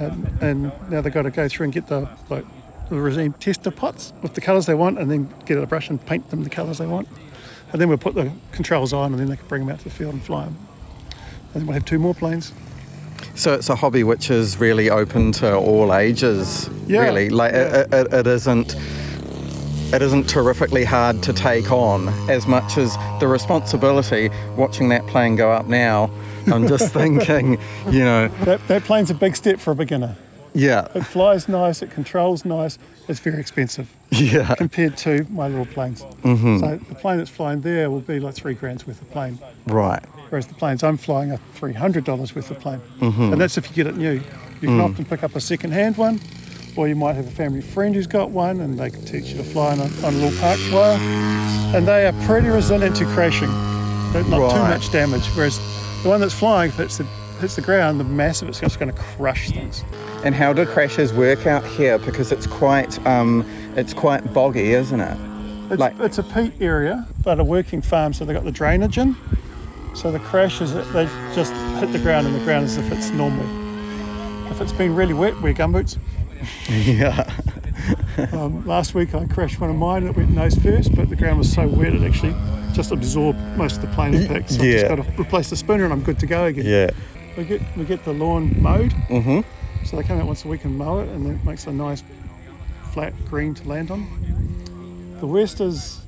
Um, 0.00 0.26
and 0.40 0.72
now 0.90 1.00
they've 1.00 1.12
got 1.12 1.22
to 1.22 1.30
go 1.30 1.48
through 1.48 1.64
and 1.64 1.72
get 1.72 1.88
the 1.88 2.08
like 2.28 2.44
the 2.88 2.96
Resene 2.96 3.38
tester 3.38 3.70
pots 3.70 4.12
with 4.22 4.34
the 4.34 4.40
colours 4.40 4.66
they 4.66 4.74
want 4.74 4.98
and 4.98 5.10
then 5.10 5.32
get 5.44 5.58
a 5.58 5.66
brush 5.66 5.90
and 5.90 6.04
paint 6.06 6.30
them 6.30 6.44
the 6.44 6.50
colours 6.50 6.78
they 6.78 6.86
want. 6.86 7.08
And 7.72 7.80
then 7.80 7.88
we'll 7.88 7.98
put 7.98 8.14
the 8.14 8.32
controls 8.52 8.92
on 8.92 9.12
and 9.12 9.20
then 9.20 9.28
they 9.28 9.36
can 9.36 9.46
bring 9.46 9.64
them 9.64 9.72
out 9.72 9.78
to 9.78 9.84
the 9.84 9.90
field 9.90 10.14
and 10.14 10.22
fly 10.22 10.44
them. 10.44 10.56
And 11.52 11.62
then 11.62 11.66
we'll 11.66 11.74
have 11.74 11.84
two 11.84 11.98
more 11.98 12.14
planes. 12.14 12.52
So 13.34 13.54
it's 13.54 13.68
a 13.68 13.76
hobby 13.76 14.02
which 14.04 14.30
is 14.30 14.58
really 14.58 14.90
open 14.90 15.32
to 15.32 15.54
all 15.56 15.94
ages. 15.94 16.68
Yeah, 16.86 17.02
Really, 17.02 17.28
like 17.28 17.52
yeah. 17.52 17.80
It, 17.80 17.94
it, 17.94 18.12
it 18.12 18.26
isn't. 18.26 18.74
It 19.92 20.02
isn't 20.02 20.28
terrifically 20.28 20.84
hard 20.84 21.20
to 21.25 21.32
take 21.32 21.72
on 21.72 22.08
as 22.31 22.46
much 22.46 22.78
as 22.78 22.96
the 23.19 23.26
responsibility. 23.26 24.31
Watching 24.56 24.88
that 24.90 25.04
plane 25.08 25.34
go 25.34 25.50
up 25.50 25.66
now, 25.66 26.10
I'm 26.46 26.69
just 26.69 26.92
thinking, 26.92 27.58
you 27.90 28.04
know, 28.04 28.28
That, 28.44 28.66
that 28.69 28.84
plane's 28.84 29.10
a 29.10 29.14
big 29.14 29.34
step 29.34 29.58
for 29.58 29.72
a 29.72 29.75
beginner. 29.75 30.16
yeah, 30.54 30.87
It 30.94 31.02
flies 31.04 31.48
nice, 31.48 31.82
it 31.82 31.90
controls 31.90 32.44
nice, 32.44 32.78
it's 33.08 33.19
very 33.19 33.40
expensive. 33.40 33.88
yeah, 34.10 34.55
compared 34.55 34.96
to 34.98 35.26
my 35.31 35.48
little 35.48 35.67
planes. 35.67 36.03
Mm-hmm. 36.22 36.58
So 36.60 36.76
the 36.88 36.94
plane 36.94 37.19
that's 37.19 37.31
flying 37.31 37.60
there 37.62 37.91
will 37.91 38.00
be 38.00 38.20
like 38.20 38.34
three 38.34 38.55
grand's 38.55 38.86
worth 38.86 39.03
of 39.03 39.10
plane, 39.10 39.38
right, 39.67 40.05
whereas 40.29 40.46
the 40.46 40.55
planes 40.55 40.84
I'm 40.84 40.96
flying 40.98 41.32
are 41.32 41.41
three 41.55 41.72
hundred 41.72 42.05
dollars 42.05 42.34
worth 42.34 42.50
of 42.50 42.58
plane, 42.60 42.81
Mm-hmm. 43.00 43.32
and 43.32 43.41
that's 43.41 43.58
if 43.58 43.69
you 43.69 43.74
get 43.74 43.86
it 43.88 43.96
new. 43.96 44.12
You 44.60 44.69
can 44.69 44.79
Mm. 44.79 44.91
often 44.91 45.05
pick 45.06 45.22
up 45.24 45.34
a 45.36 45.41
second-hand 45.41 45.96
one, 45.96 46.20
or 46.77 46.89
you 46.89 46.94
might 46.96 47.15
have 47.17 47.27
a 47.27 47.31
family 47.31 47.60
friend 47.60 47.94
who's 47.94 48.06
got 48.06 48.31
one, 48.31 48.60
and 48.60 48.79
they 48.79 48.91
can 48.91 49.05
teach 49.05 49.31
you 49.31 49.36
to 49.39 49.44
fly 49.44 49.72
on 49.72 49.81
a, 49.81 49.84
on 50.06 50.15
a 50.15 50.17
little 50.17 50.39
park 50.41 50.58
flyer. 50.58 50.98
And 51.77 51.86
they 51.86 52.06
are 52.06 52.12
pretty 52.27 52.48
resilient 52.48 52.96
to 52.96 53.05
crashing, 53.06 53.50
but 54.12 54.27
not 54.29 54.50
too 54.53 54.58
much 54.58 54.91
damage. 54.93 55.27
Whereas 55.36 55.58
the 56.03 56.08
one 56.08 56.20
that's 56.20 56.34
flying, 56.34 56.70
if 56.70 56.81
it's 56.81 56.98
the 56.98 57.05
hits 57.41 57.56
the 57.56 57.62
ground, 57.62 57.98
the 57.98 58.05
mass 58.05 58.43
of 58.43 58.48
it's 58.50 58.60
just 58.60 58.79
going 58.79 58.93
to 58.93 58.98
crush 58.98 59.50
things. 59.50 59.82
And 60.24 60.34
how 60.34 60.53
do 60.53 60.67
crashes 60.67 61.12
work 61.15 61.46
out 61.46 61.65
here? 61.65 61.98
Because 61.98 62.32
it's 62.32 62.46
quite, 62.46 63.05
um, 63.06 63.46
it's 63.77 63.94
quite 63.94 64.34
boggy, 64.34 64.74
isn't 64.74 65.00
it? 65.00 65.19
It's, 65.70 65.81
Like- 65.81 65.98
it's 66.00 66.19
a 66.19 66.22
peat 66.22 66.53
area, 66.60 67.06
but 67.24 67.41
a 67.41 67.44
working 67.44 67.81
farm, 67.81 68.12
so 68.12 68.24
they've 68.27 68.34
got 68.36 68.44
the 68.44 68.53
drainage 68.53 68.98
in. 68.98 69.17
So 69.94 70.12
the 70.12 70.19
crashes, 70.19 70.74
they 70.93 71.06
just 71.34 71.53
hit 71.81 71.93
the 71.93 71.98
ground 71.98 72.27
and 72.27 72.36
the 72.36 72.44
ground 72.44 72.67
as 72.67 72.77
if 72.77 72.93
it's 72.93 73.10
normal. 73.10 73.46
If 74.50 74.60
it's 74.60 74.72
been 74.72 74.94
really 74.94 75.15
wet, 75.15 75.41
wear 75.41 75.55
gumboots. 75.55 75.96
Yeah. 76.69 77.31
Um, 78.32 78.67
last 78.67 78.93
week 78.94 79.15
I 79.15 79.25
crashed 79.27 79.59
one 79.61 79.70
of 79.70 79.77
mine, 79.77 80.06
it 80.06 80.15
went 80.15 80.29
nose 80.31 80.55
first, 80.56 80.94
but 80.94 81.09
the 81.09 81.17
ground 81.17 81.39
was 81.39 81.51
so 81.51 81.67
wet 81.67 81.94
it 81.94 82.03
actually 82.03 82.35
just 82.75 82.91
absorbed 82.93 83.39
most 83.56 83.77
of 83.77 83.82
the 83.82 83.89
plane 83.94 84.13
impact. 84.15 84.51
So 84.51 84.63
yeah. 84.63 84.75
I've 84.75 84.81
just 84.81 84.89
got 84.97 85.15
to 85.17 85.20
replace 85.23 85.49
the 85.51 85.56
spinner 85.56 85.85
and 85.85 85.93
I'm 85.93 86.03
good 86.03 86.19
to 86.19 86.27
go 86.27 86.44
again. 86.44 86.67
Yeah. 86.67 86.91
We 87.39 87.44
get 87.44 87.63
we 87.79 87.85
get 87.85 88.05
the 88.05 88.13
lawn 88.13 88.55
mowed, 88.61 88.91
Mhm. 89.09 89.44
so 89.87 89.97
they 89.97 90.03
come 90.03 90.20
out 90.20 90.27
once 90.27 90.44
a 90.44 90.49
week 90.49 90.65
and 90.67 90.77
mow 90.77 90.99
it, 91.01 91.09
and 91.09 91.25
then 91.25 91.37
it 91.37 91.44
makes 91.44 91.67
a 91.67 91.73
nice 91.73 92.03
flat 92.93 93.15
green 93.31 93.55
to 93.55 93.67
land 93.67 93.91
on. 93.91 94.06
The 95.20 95.27
worst 95.27 95.61
is 95.63 96.03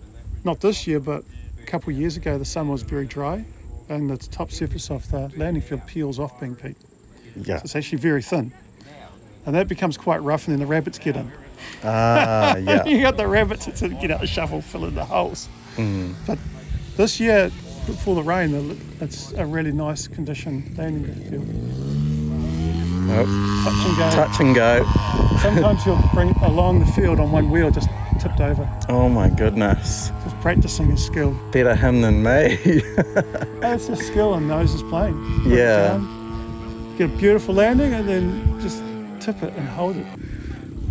not 0.45 0.61
this 0.61 0.87
year, 0.87 1.01
but 1.01 1.25
a 1.63 1.67
couple 1.67 1.93
of 1.95 1.99
years 1.99 2.17
ago 2.19 2.37
the 2.37 2.45
sun 2.45 2.69
was 2.69 2.83
very 2.83 3.07
dry, 3.07 3.45
and 3.89 4.11
the 4.11 4.19
top 4.19 4.51
surface 4.53 4.91
of 4.91 5.11
the 5.11 5.33
landing 5.37 5.63
field 5.63 5.87
peels 5.87 6.19
off 6.19 6.39
being 6.39 6.57
peat. 6.57 6.77
Yeah. 7.37 7.61
It's 7.65 7.75
actually 7.75 7.99
very 7.99 8.21
thin, 8.23 8.53
and 9.47 9.55
that 9.55 9.69
becomes 9.69 9.97
quite 9.97 10.23
rough, 10.23 10.47
and 10.47 10.53
then 10.55 10.61
the 10.61 10.67
rabbits 10.67 10.99
get 10.99 11.17
in. 11.17 11.31
Ah, 11.85 12.57
yeah. 12.59 12.85
you 12.85 13.01
got 13.03 13.17
the 13.17 13.27
rabbits 13.27 13.67
that 13.67 13.81
of 13.83 14.01
get 14.01 14.11
out 14.11 14.21
the 14.21 14.27
shovel, 14.27 14.61
fill 14.63 14.85
in 14.87 14.95
the 14.95 15.05
holes. 15.05 15.49
But 16.27 16.39
this 16.97 17.19
year, 17.21 17.51
before 17.87 18.15
the 18.15 18.23
rain, 18.23 18.79
it's 19.01 19.33
a 19.33 19.45
really 19.47 19.73
nice 19.73 20.07
condition 20.09 20.75
landing 20.77 21.15
field. 21.31 21.47
Oh, 23.15 23.25
touch 23.65 23.87
and 23.87 23.97
go. 23.97 24.11
touch 24.11 24.41
and 24.41 24.55
go. 24.55 25.39
Sometimes 25.41 25.85
you'll 25.85 26.01
bring 26.15 26.31
it 26.31 26.37
along 26.43 26.81
the 26.81 26.87
field 26.87 27.19
on 27.21 27.33
one 27.33 27.51
wheel, 27.51 27.71
just 27.71 27.89
tipped 28.21 28.41
over, 28.41 28.69
Oh 28.89 29.09
my 29.09 29.29
goodness. 29.29 30.11
just 30.25 30.39
practicing 30.41 30.91
his 30.91 31.05
skill. 31.05 31.37
Better 31.51 31.75
him 31.75 32.01
than 32.01 32.23
me. 32.23 32.57
That's 33.61 33.89
a 33.89 33.97
skill 33.97 34.35
and 34.35 34.47
knows 34.49 34.73
his 34.73 34.83
plane. 34.85 35.15
Put 35.43 35.53
Yeah. 35.53 35.89
down, 35.89 36.95
get 36.97 37.11
a 37.11 37.17
beautiful 37.17 37.55
landing 37.55 37.93
and 37.93 38.09
then 38.09 38.61
just 38.61 38.83
tip 39.25 39.43
it 39.43 39.53
and 39.55 39.69
hold 39.69 39.97
it. 39.97 40.07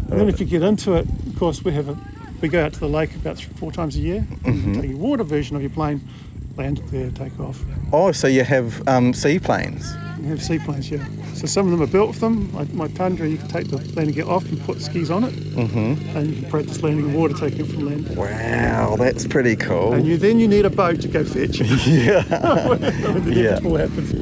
And 0.09 0.19
then 0.19 0.29
if 0.29 0.39
you 0.39 0.45
get 0.45 0.61
into 0.61 0.93
it, 0.95 1.07
of 1.27 1.35
course, 1.39 1.63
we 1.63 1.71
have 1.73 1.89
a 1.89 1.97
we 2.41 2.47
go 2.49 2.65
out 2.65 2.73
to 2.73 2.79
the 2.79 2.87
lake 2.89 3.13
about 3.15 3.37
three, 3.37 3.53
four 3.55 3.71
times 3.71 3.95
a 3.95 3.99
year. 3.99 4.21
Mm-hmm. 4.43 4.73
Take 4.81 4.89
your 4.89 4.97
water 4.97 5.23
version 5.23 5.55
of 5.55 5.61
your 5.61 5.69
plane, 5.71 6.01
land 6.57 6.79
it 6.79 6.87
there, 6.91 7.11
take 7.11 7.39
off. 7.39 7.63
oh, 7.93 8.11
so 8.11 8.27
you 8.27 8.43
have 8.43 8.85
um, 8.87 9.13
seaplanes? 9.13 9.93
We 10.19 10.25
have 10.27 10.41
seaplanes, 10.41 10.89
yeah. 10.89 11.05
So 11.35 11.45
some 11.47 11.65
of 11.65 11.71
them 11.71 11.81
are 11.81 11.91
built 11.91 12.09
with 12.09 12.19
them. 12.19 12.51
Like 12.53 12.73
my 12.73 12.87
Tundra, 12.89 13.27
you 13.27 13.37
can 13.37 13.47
take 13.47 13.69
the 13.69 13.77
landing 13.95 14.15
gear 14.15 14.27
off 14.27 14.43
and 14.49 14.59
put 14.63 14.81
skis 14.81 15.09
on 15.11 15.23
it, 15.23 15.33
Mm-hmm. 15.33 16.17
and 16.17 16.27
you 16.35 16.41
can 16.41 16.49
practice 16.49 16.81
landing 16.81 17.05
in 17.09 17.13
water, 17.13 17.33
taking 17.35 17.61
it 17.65 17.67
from 17.71 17.85
land. 17.85 18.15
Wow, 18.17 18.95
that's 18.97 19.25
pretty 19.27 19.55
cool. 19.55 19.93
And 19.93 20.05
you 20.07 20.17
then 20.17 20.39
you 20.39 20.47
need 20.47 20.65
a 20.65 20.69
boat 20.71 20.99
to 21.01 21.07
go 21.07 21.23
fetch. 21.23 21.59
yeah. 21.87 22.67
when 22.67 22.81
Yeah. 23.33 23.59
happens. 23.59 24.13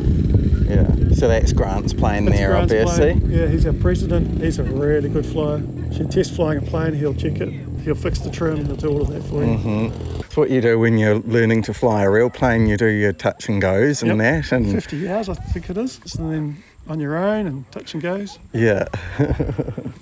Yeah. 0.69 1.08
So 1.19 1.27
that's 1.27 1.51
Grant's 1.51 1.91
plane 1.93 2.23
That's 2.25 2.37
there, 2.37 2.49
Grant's 2.51 2.71
obviously. 2.71 3.19
plane. 3.19 3.29
Yeah, 3.31 3.47
he's 3.47 3.65
our 3.65 3.73
president. 3.73 4.41
He's 4.41 4.57
a 4.57 4.63
really 4.63 5.09
good 5.09 5.25
flyer. 5.25 5.61
If 5.91 5.99
you 5.99 6.07
test 6.07 6.33
flying 6.33 6.59
a 6.59 6.61
plane, 6.61 6.93
he'll 6.93 7.13
check 7.13 7.41
it. 7.41 7.49
He'll 7.83 7.95
fix 7.95 8.19
the 8.19 8.31
trim. 8.31 8.65
He'll 8.65 8.77
do 8.77 8.87
all 8.89 9.01
of 9.01 9.09
that 9.09 9.23
for 9.23 9.43
you. 9.43 9.57
Mm-hmm. 9.57 10.21
It's 10.21 10.37
what 10.37 10.49
you 10.49 10.61
do 10.61 10.79
when 10.79 10.97
you're 10.97 11.19
learning 11.19 11.63
to 11.63 11.73
fly 11.73 12.03
a 12.03 12.09
real 12.09 12.29
plane. 12.29 12.67
You 12.67 12.77
do 12.77 12.87
your 12.87 13.11
touch 13.11 13.49
and 13.49 13.61
goes 13.61 14.01
and 14.01 14.17
Yep. 14.17 14.43
that, 14.45 14.51
and 14.53 14.71
50 14.71 15.09
hours, 15.09 15.27
I 15.27 15.33
think 15.33 15.69
it 15.69 15.77
is. 15.77 15.99
And 16.15 16.31
then 16.31 16.63
on 16.87 17.01
your 17.01 17.17
own 17.17 17.47
and 17.47 17.69
touch 17.71 17.93
and 17.93 18.01
goes. 18.01 18.39
yeah. 18.53 18.85
awesome. 19.19 19.93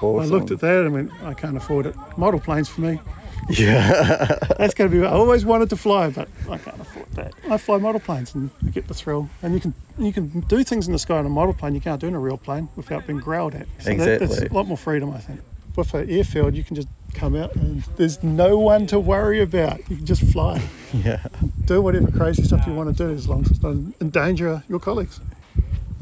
I 0.02 0.24
looked 0.24 0.50
at 0.50 0.60
that 0.60 0.84
and 0.84 0.94
went, 0.94 1.10
I 1.24 1.34
can't 1.34 1.58
afford 1.58 1.84
it. 1.86 1.94
Model 2.16 2.40
planes 2.40 2.70
for 2.70 2.80
me. 2.80 2.98
Yeah. 3.50 4.38
That's 4.58 4.74
going 4.74 4.90
to 4.90 4.96
be. 4.96 5.04
I 5.04 5.10
always 5.10 5.44
wanted 5.44 5.68
to 5.70 5.76
fly, 5.76 6.10
but 6.10 6.28
I 6.50 6.58
can't 6.58 6.80
afford 6.80 7.06
that. 7.12 7.34
I 7.50 7.58
fly 7.58 7.76
model 7.76 8.00
planes 8.00 8.34
and 8.34 8.50
I 8.66 8.70
get 8.70 8.88
the 8.88 8.94
thrill. 8.94 9.28
And 9.42 9.54
you 9.54 9.60
can 9.60 9.74
you 9.98 10.12
can 10.12 10.40
do 10.40 10.64
things 10.64 10.86
in 10.86 10.92
the 10.92 10.98
sky 10.98 11.18
on 11.18 11.26
a 11.26 11.28
model 11.28 11.52
plane 11.52 11.74
you 11.74 11.80
can't 11.80 12.00
do 12.00 12.06
in 12.06 12.14
a 12.14 12.18
real 12.18 12.38
plane 12.38 12.68
without 12.74 13.06
being 13.06 13.20
growled 13.20 13.54
at. 13.54 13.66
So 13.80 13.94
that, 13.94 14.20
that's 14.20 14.40
a 14.40 14.52
lot 14.52 14.66
more 14.66 14.78
freedom, 14.78 15.10
I 15.10 15.18
think. 15.18 15.40
With 15.76 15.92
an 15.94 16.08
airfield, 16.08 16.54
you 16.54 16.64
can 16.64 16.74
just 16.76 16.88
come 17.14 17.36
out 17.36 17.54
and 17.54 17.82
there's 17.96 18.22
no 18.22 18.58
one 18.58 18.86
to 18.88 18.98
worry 18.98 19.40
about. 19.40 19.78
You 19.90 19.96
can 19.96 20.06
just 20.06 20.22
fly, 20.22 20.62
yeah. 20.92 21.24
do 21.64 21.82
whatever 21.82 22.10
crazy 22.10 22.44
stuff 22.44 22.66
you 22.66 22.74
want 22.74 22.96
to 22.96 23.06
do 23.06 23.12
as 23.12 23.28
long 23.28 23.42
as 23.44 23.50
it's 23.50 23.62
not 23.62 23.76
endanger 24.00 24.62
your 24.68 24.80
colleagues. 24.80 25.20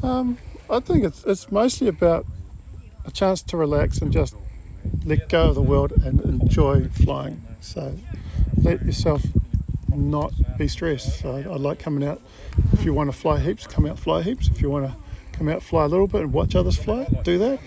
Um, 0.01 0.37
I 0.69 0.79
think 0.79 1.03
it's 1.03 1.23
it's 1.25 1.51
mostly 1.51 1.87
about 1.87 2.25
a 3.05 3.11
chance 3.11 3.41
to 3.43 3.57
relax 3.57 3.99
and 3.99 4.11
just 4.11 4.35
let 5.05 5.29
go 5.29 5.49
of 5.49 5.55
the 5.55 5.61
world 5.61 5.91
and 6.03 6.21
enjoy 6.21 6.87
flying. 6.89 7.41
So 7.61 7.97
let 8.61 8.85
yourself 8.85 9.23
not 9.89 10.33
be 10.57 10.67
stressed. 10.67 11.19
So 11.19 11.35
I 11.35 11.55
like 11.55 11.79
coming 11.79 12.07
out. 12.07 12.21
If 12.71 12.83
you 12.83 12.93
want 12.93 13.11
to 13.11 13.17
fly 13.17 13.39
heaps, 13.39 13.67
come 13.67 13.85
out 13.85 13.99
fly 13.99 14.21
heaps. 14.21 14.47
If 14.47 14.61
you 14.61 14.69
want 14.69 14.85
to 14.87 14.95
come 15.31 15.49
out 15.49 15.63
fly 15.63 15.85
a 15.85 15.87
little 15.87 16.07
bit 16.07 16.21
and 16.21 16.33
watch 16.33 16.55
others 16.55 16.77
fly, 16.77 17.05
do 17.23 17.37
that. 17.39 17.59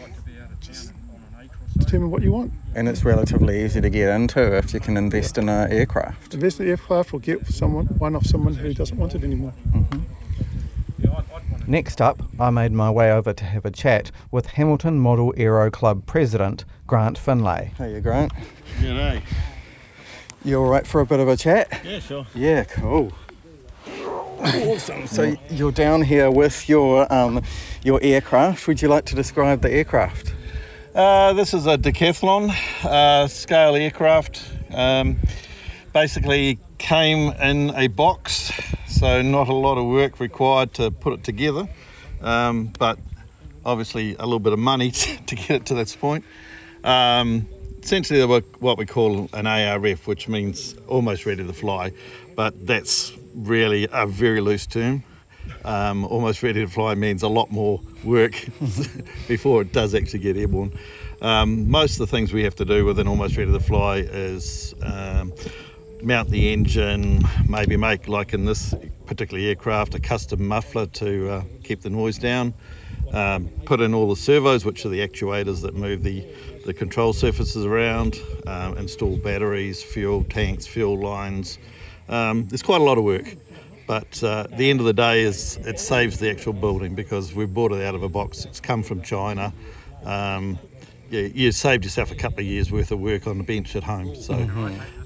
Just 0.61 0.93
determine 1.79 2.11
what 2.11 2.23
you 2.23 2.33
want. 2.33 2.53
And 2.75 2.89
it's 2.89 3.05
relatively 3.05 3.65
easy 3.65 3.81
to 3.81 3.89
get 3.89 4.15
into 4.15 4.57
if 4.57 4.75
you 4.75 4.81
can 4.81 4.97
invest 4.97 5.39
in 5.39 5.49
an 5.49 5.71
aircraft. 5.73 6.35
Invest 6.35 6.61
in 6.61 6.67
an 6.67 6.71
aircraft 6.73 7.15
or 7.15 7.21
get 7.21 7.47
someone 7.47 7.87
one 7.87 8.15
off 8.15 8.27
someone 8.27 8.55
who 8.55 8.75
doesn't 8.75 8.99
want 8.99 9.15
it 9.15 9.25
anymore. 9.25 9.55
Mm-hmm. 9.69 10.01
Next 11.69 12.01
up, 12.01 12.23
I 12.39 12.51
made 12.51 12.71
my 12.71 12.91
way 12.91 13.11
over 13.11 13.33
to 13.33 13.45
have 13.45 13.65
a 13.65 13.73
chat 13.73 14.13
with 14.31 14.47
Hamilton 14.47 15.01
Model 15.01 15.35
Aero 15.37 15.69
Club 15.69 16.07
President 16.07 16.65
Grant 16.87 17.19
Finlay. 17.19 17.73
Hey, 17.79 17.95
you 17.95 18.01
Grant. 18.01 18.33
G'day. 18.79 19.21
You 20.45 20.61
all 20.61 20.71
right 20.71 20.87
for 20.87 21.01
a 21.01 21.07
bit 21.07 21.19
of 21.19 21.27
a 21.27 21.37
chat? 21.37 21.81
Yeah, 21.85 21.99
sure. 21.99 22.27
Yeah, 22.33 22.63
cool. 22.63 23.13
Awesome. 24.39 25.09
So 25.09 25.35
you're 25.51 25.73
down 25.73 26.03
here 26.03 26.31
with 26.31 26.69
your 26.69 27.13
um, 27.13 27.43
your 27.83 27.99
aircraft. 28.03 28.69
Would 28.69 28.83
you 28.83 28.89
like 28.89 29.05
to 29.07 29.17
describe 29.17 29.63
the 29.63 29.73
aircraft? 29.73 30.33
Uh, 30.95 31.33
this 31.33 31.53
is 31.53 31.67
a 31.67 31.77
decathlon 31.77 32.55
uh, 32.85 33.27
scale 33.27 33.75
aircraft. 33.75 34.45
Um, 34.73 35.17
basically 35.93 36.61
came 36.79 37.33
in 37.33 37.71
a 37.71 37.89
box, 37.89 38.53
so 38.87 39.23
not 39.23 39.49
a 39.49 39.55
lot 39.55 39.77
of 39.77 39.87
work 39.87 40.21
required 40.21 40.73
to 40.75 40.93
put 40.93 41.15
it 41.15 41.25
together, 41.25 41.69
um, 42.21 42.73
but 42.79 42.99
obviously 43.65 44.15
a 44.15 44.25
little 44.25 44.39
bit 44.39 44.53
of 44.53 44.61
money 44.61 44.91
to 45.27 45.35
get 45.35 45.51
it 45.51 45.67
to 45.67 45.75
this 45.75 45.97
point. 45.97 46.25
Um, 46.87 47.49
essentially, 47.83 48.21
they 48.21 48.27
were 48.27 48.43
what 48.61 48.79
we 48.79 48.87
call 48.87 49.29
an 49.33 49.47
ARF, 49.47 50.07
which 50.07 50.29
means 50.29 50.77
almost 50.87 51.27
ready 51.27 51.45
to 51.45 51.53
fly, 51.53 51.93
but 52.37 52.67
that's 52.67 53.13
really 53.35 53.89
a 53.93 54.07
very 54.07 54.41
loose 54.41 54.67
term. 54.67 55.03
Um, 55.65 56.05
almost 56.05 56.43
ready 56.43 56.65
to 56.65 56.71
fly 56.71 56.95
means 56.95 57.23
a 57.23 57.29
lot 57.29 57.51
more 57.51 57.81
work 58.05 58.33
before 59.29 59.63
it 59.63 59.73
does 59.73 59.95
actually 59.95 60.21
get 60.21 60.37
airborne. 60.37 60.73
Um, 61.21 61.69
most 61.69 61.93
of 61.93 61.99
the 61.99 62.07
things 62.07 62.33
we 62.33 62.45
have 62.45 62.55
to 62.57 62.65
do 62.65 62.85
with 62.85 62.99
an 62.99 63.09
almost 63.09 63.37
ready 63.37 63.53
to 63.53 63.61
fly 63.61 63.97
is 63.97 64.75
um, 64.83 65.33
mount 66.03 66.31
the 66.31 66.53
engine, 66.53 67.25
maybe 67.49 67.77
make, 67.77 68.07
like 68.07 68.33
in 68.33 68.45
this 68.45 68.75
particular 69.07 69.43
aircraft, 69.43 69.95
a 69.95 70.01
custom 70.01 70.47
muffler 70.47 70.87
to 70.87 71.31
uh, 71.31 71.43
keep 71.65 71.83
the 71.83 71.91
noise 71.91 72.19
down, 72.19 72.55
um, 73.17 73.49
put 73.65 73.81
in 73.81 73.95
all 73.95 74.09
the 74.11 74.17
servos, 74.17 74.67
which 74.67 74.85
are 74.85 74.91
the 74.91 75.07
actuators 75.07 75.63
that 75.63 75.75
move 75.75 76.03
the, 76.03 76.27
the 76.67 76.75
control 76.75 77.15
surfaces 77.15 77.65
around, 77.65 78.21
um, 78.47 78.77
install 78.77 79.17
batteries, 79.17 79.83
fuel 79.83 80.23
tanks, 80.25 80.67
fuel 80.67 80.99
lines. 80.99 81.59
Um, 82.11 82.47
there's 82.49 82.63
quite 82.63 82.83
a 82.83 82.85
lot 82.85 82.99
of 82.99 83.05
work. 83.05 83.37
But 83.87 84.23
uh, 84.23 84.47
at 84.51 84.59
the 84.59 84.69
end 84.69 84.81
of 84.81 84.87
the 84.87 84.93
day, 84.93 85.23
is 85.23 85.57
it 85.59 85.81
saves 85.81 86.19
the 86.19 86.29
actual 86.29 86.53
building 86.53 86.95
because 86.95 87.33
we've 87.33 87.53
bought 87.53 87.73
it 87.73 87.83
out 87.83 87.95
of 87.95 88.03
a 88.03 88.09
box. 88.09 88.45
It's 88.45 88.61
come 88.61 88.83
from 88.83 89.01
China. 89.01 89.53
Um, 90.05 90.59
you, 91.09 91.31
you 91.35 91.53
saved 91.53 91.85
yourself 91.85 92.11
a 92.11 92.17
couple 92.17 92.41
of 92.41 92.47
years 92.47 92.71
worth 92.71 92.91
of 92.91 93.01
work 93.01 93.27
on 93.27 93.39
the 93.39 93.45
bench 93.45 93.77
at 93.77 93.85
home. 93.85 94.15
So 94.17 94.35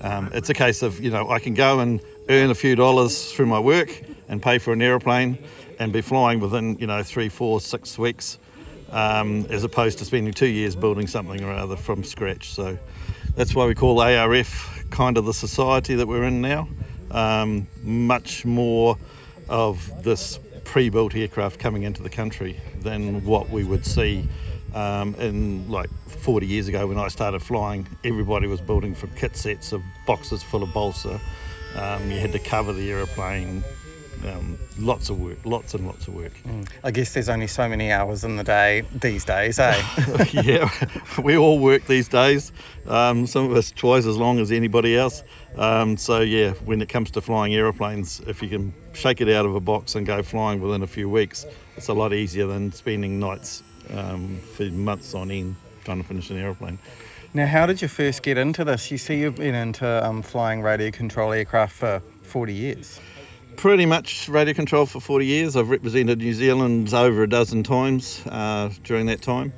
um, 0.00 0.30
it's 0.32 0.48
a 0.48 0.54
case 0.54 0.82
of 0.82 0.98
you 0.98 1.10
know 1.10 1.28
I 1.30 1.38
can 1.38 1.54
go 1.54 1.80
and 1.80 2.00
earn 2.28 2.50
a 2.50 2.54
few 2.54 2.74
dollars 2.74 3.32
through 3.32 3.46
my 3.46 3.60
work 3.60 4.02
and 4.28 4.42
pay 4.42 4.58
for 4.58 4.72
an 4.72 4.80
aeroplane 4.80 5.38
and 5.80 5.92
be 5.92 6.02
flying 6.02 6.38
within 6.38 6.78
you 6.78 6.86
know 6.86 7.02
three, 7.02 7.28
four, 7.28 7.60
six 7.60 7.98
weeks, 7.98 8.38
um, 8.92 9.46
as 9.46 9.64
opposed 9.64 9.98
to 9.98 10.04
spending 10.04 10.32
two 10.32 10.46
years 10.46 10.76
building 10.76 11.08
something 11.08 11.42
or 11.42 11.50
other 11.50 11.74
from 11.74 12.04
scratch. 12.04 12.52
So 12.52 12.78
that's 13.34 13.54
why 13.54 13.66
we 13.66 13.74
call 13.74 14.00
ARF 14.00 14.84
kind 14.90 15.16
of 15.16 15.24
the 15.24 15.34
society 15.34 15.96
that 15.96 16.06
we're 16.06 16.24
in 16.24 16.40
now. 16.40 16.68
Um, 17.10 17.66
much 17.82 18.44
more 18.44 18.96
of 19.48 20.04
this 20.04 20.38
pre-built 20.64 21.16
aircraft 21.16 21.58
coming 21.58 21.82
into 21.82 22.02
the 22.02 22.10
country 22.10 22.60
than 22.82 23.24
what 23.24 23.50
we 23.50 23.64
would 23.64 23.84
see 23.84 24.28
um, 24.74 25.16
in 25.16 25.68
like 25.68 25.90
40 26.06 26.46
years 26.46 26.68
ago 26.68 26.86
when 26.86 26.98
I 26.98 27.08
started 27.08 27.40
flying. 27.40 27.88
Everybody 28.04 28.46
was 28.46 28.60
building 28.60 28.94
from 28.94 29.10
kit 29.16 29.34
sets 29.36 29.72
of 29.72 29.82
boxes 30.06 30.42
full 30.42 30.62
of 30.62 30.72
balsa. 30.72 31.20
Um, 31.74 32.10
you 32.10 32.18
had 32.18 32.32
to 32.32 32.38
cover 32.38 32.72
the 32.72 32.90
aeroplane. 32.90 33.64
Um, 34.26 34.58
lots 34.78 35.08
of 35.08 35.18
work, 35.18 35.38
lots 35.44 35.72
and 35.74 35.86
lots 35.86 36.06
of 36.06 36.14
work. 36.14 36.32
I 36.84 36.90
guess 36.90 37.14
there's 37.14 37.30
only 37.30 37.46
so 37.46 37.68
many 37.68 37.90
hours 37.90 38.22
in 38.22 38.36
the 38.36 38.44
day 38.44 38.82
these 38.94 39.24
days, 39.24 39.58
eh? 39.58 39.82
yeah, 40.32 40.70
we 41.22 41.38
all 41.38 41.58
work 41.58 41.86
these 41.86 42.08
days. 42.08 42.52
Um, 42.86 43.26
some 43.26 43.50
of 43.50 43.56
us 43.56 43.70
twice 43.70 44.04
as 44.04 44.16
long 44.16 44.38
as 44.38 44.52
anybody 44.52 44.96
else. 44.96 45.22
Um, 45.56 45.96
so 45.96 46.20
yeah, 46.20 46.52
when 46.64 46.82
it 46.82 46.88
comes 46.88 47.10
to 47.12 47.20
flying 47.20 47.54
aeroplanes, 47.54 48.20
if 48.26 48.42
you 48.42 48.48
can 48.48 48.74
shake 48.92 49.20
it 49.20 49.28
out 49.30 49.46
of 49.46 49.54
a 49.54 49.60
box 49.60 49.94
and 49.94 50.06
go 50.06 50.22
flying 50.22 50.60
within 50.60 50.82
a 50.82 50.86
few 50.86 51.08
weeks, 51.08 51.46
it's 51.76 51.88
a 51.88 51.94
lot 51.94 52.12
easier 52.12 52.46
than 52.46 52.72
spending 52.72 53.18
nights 53.18 53.62
um, 53.94 54.38
for 54.54 54.64
months 54.64 55.14
on 55.14 55.30
end 55.30 55.56
trying 55.84 56.02
to 56.02 56.06
finish 56.06 56.30
an 56.30 56.36
aeroplane. 56.36 56.78
now, 57.32 57.46
how 57.46 57.64
did 57.64 57.80
you 57.80 57.88
first 57.88 58.22
get 58.22 58.36
into 58.36 58.64
this? 58.64 58.90
You 58.90 58.98
see, 58.98 59.20
you've 59.20 59.36
been 59.36 59.54
into 59.54 60.06
um, 60.06 60.20
flying 60.22 60.60
radio 60.60 60.90
control 60.90 61.32
aircraft 61.32 61.74
for 61.74 62.02
40 62.22 62.52
years. 62.52 63.00
Pretty 63.60 63.84
much 63.84 64.26
radio 64.30 64.54
control 64.54 64.86
for 64.86 65.00
40 65.00 65.26
years. 65.26 65.54
I've 65.54 65.68
represented 65.68 66.16
New 66.16 66.32
Zealand 66.32 66.94
over 66.94 67.24
a 67.24 67.28
dozen 67.28 67.62
times 67.62 68.26
uh, 68.26 68.70
during 68.84 69.04
that 69.04 69.20
time. 69.20 69.52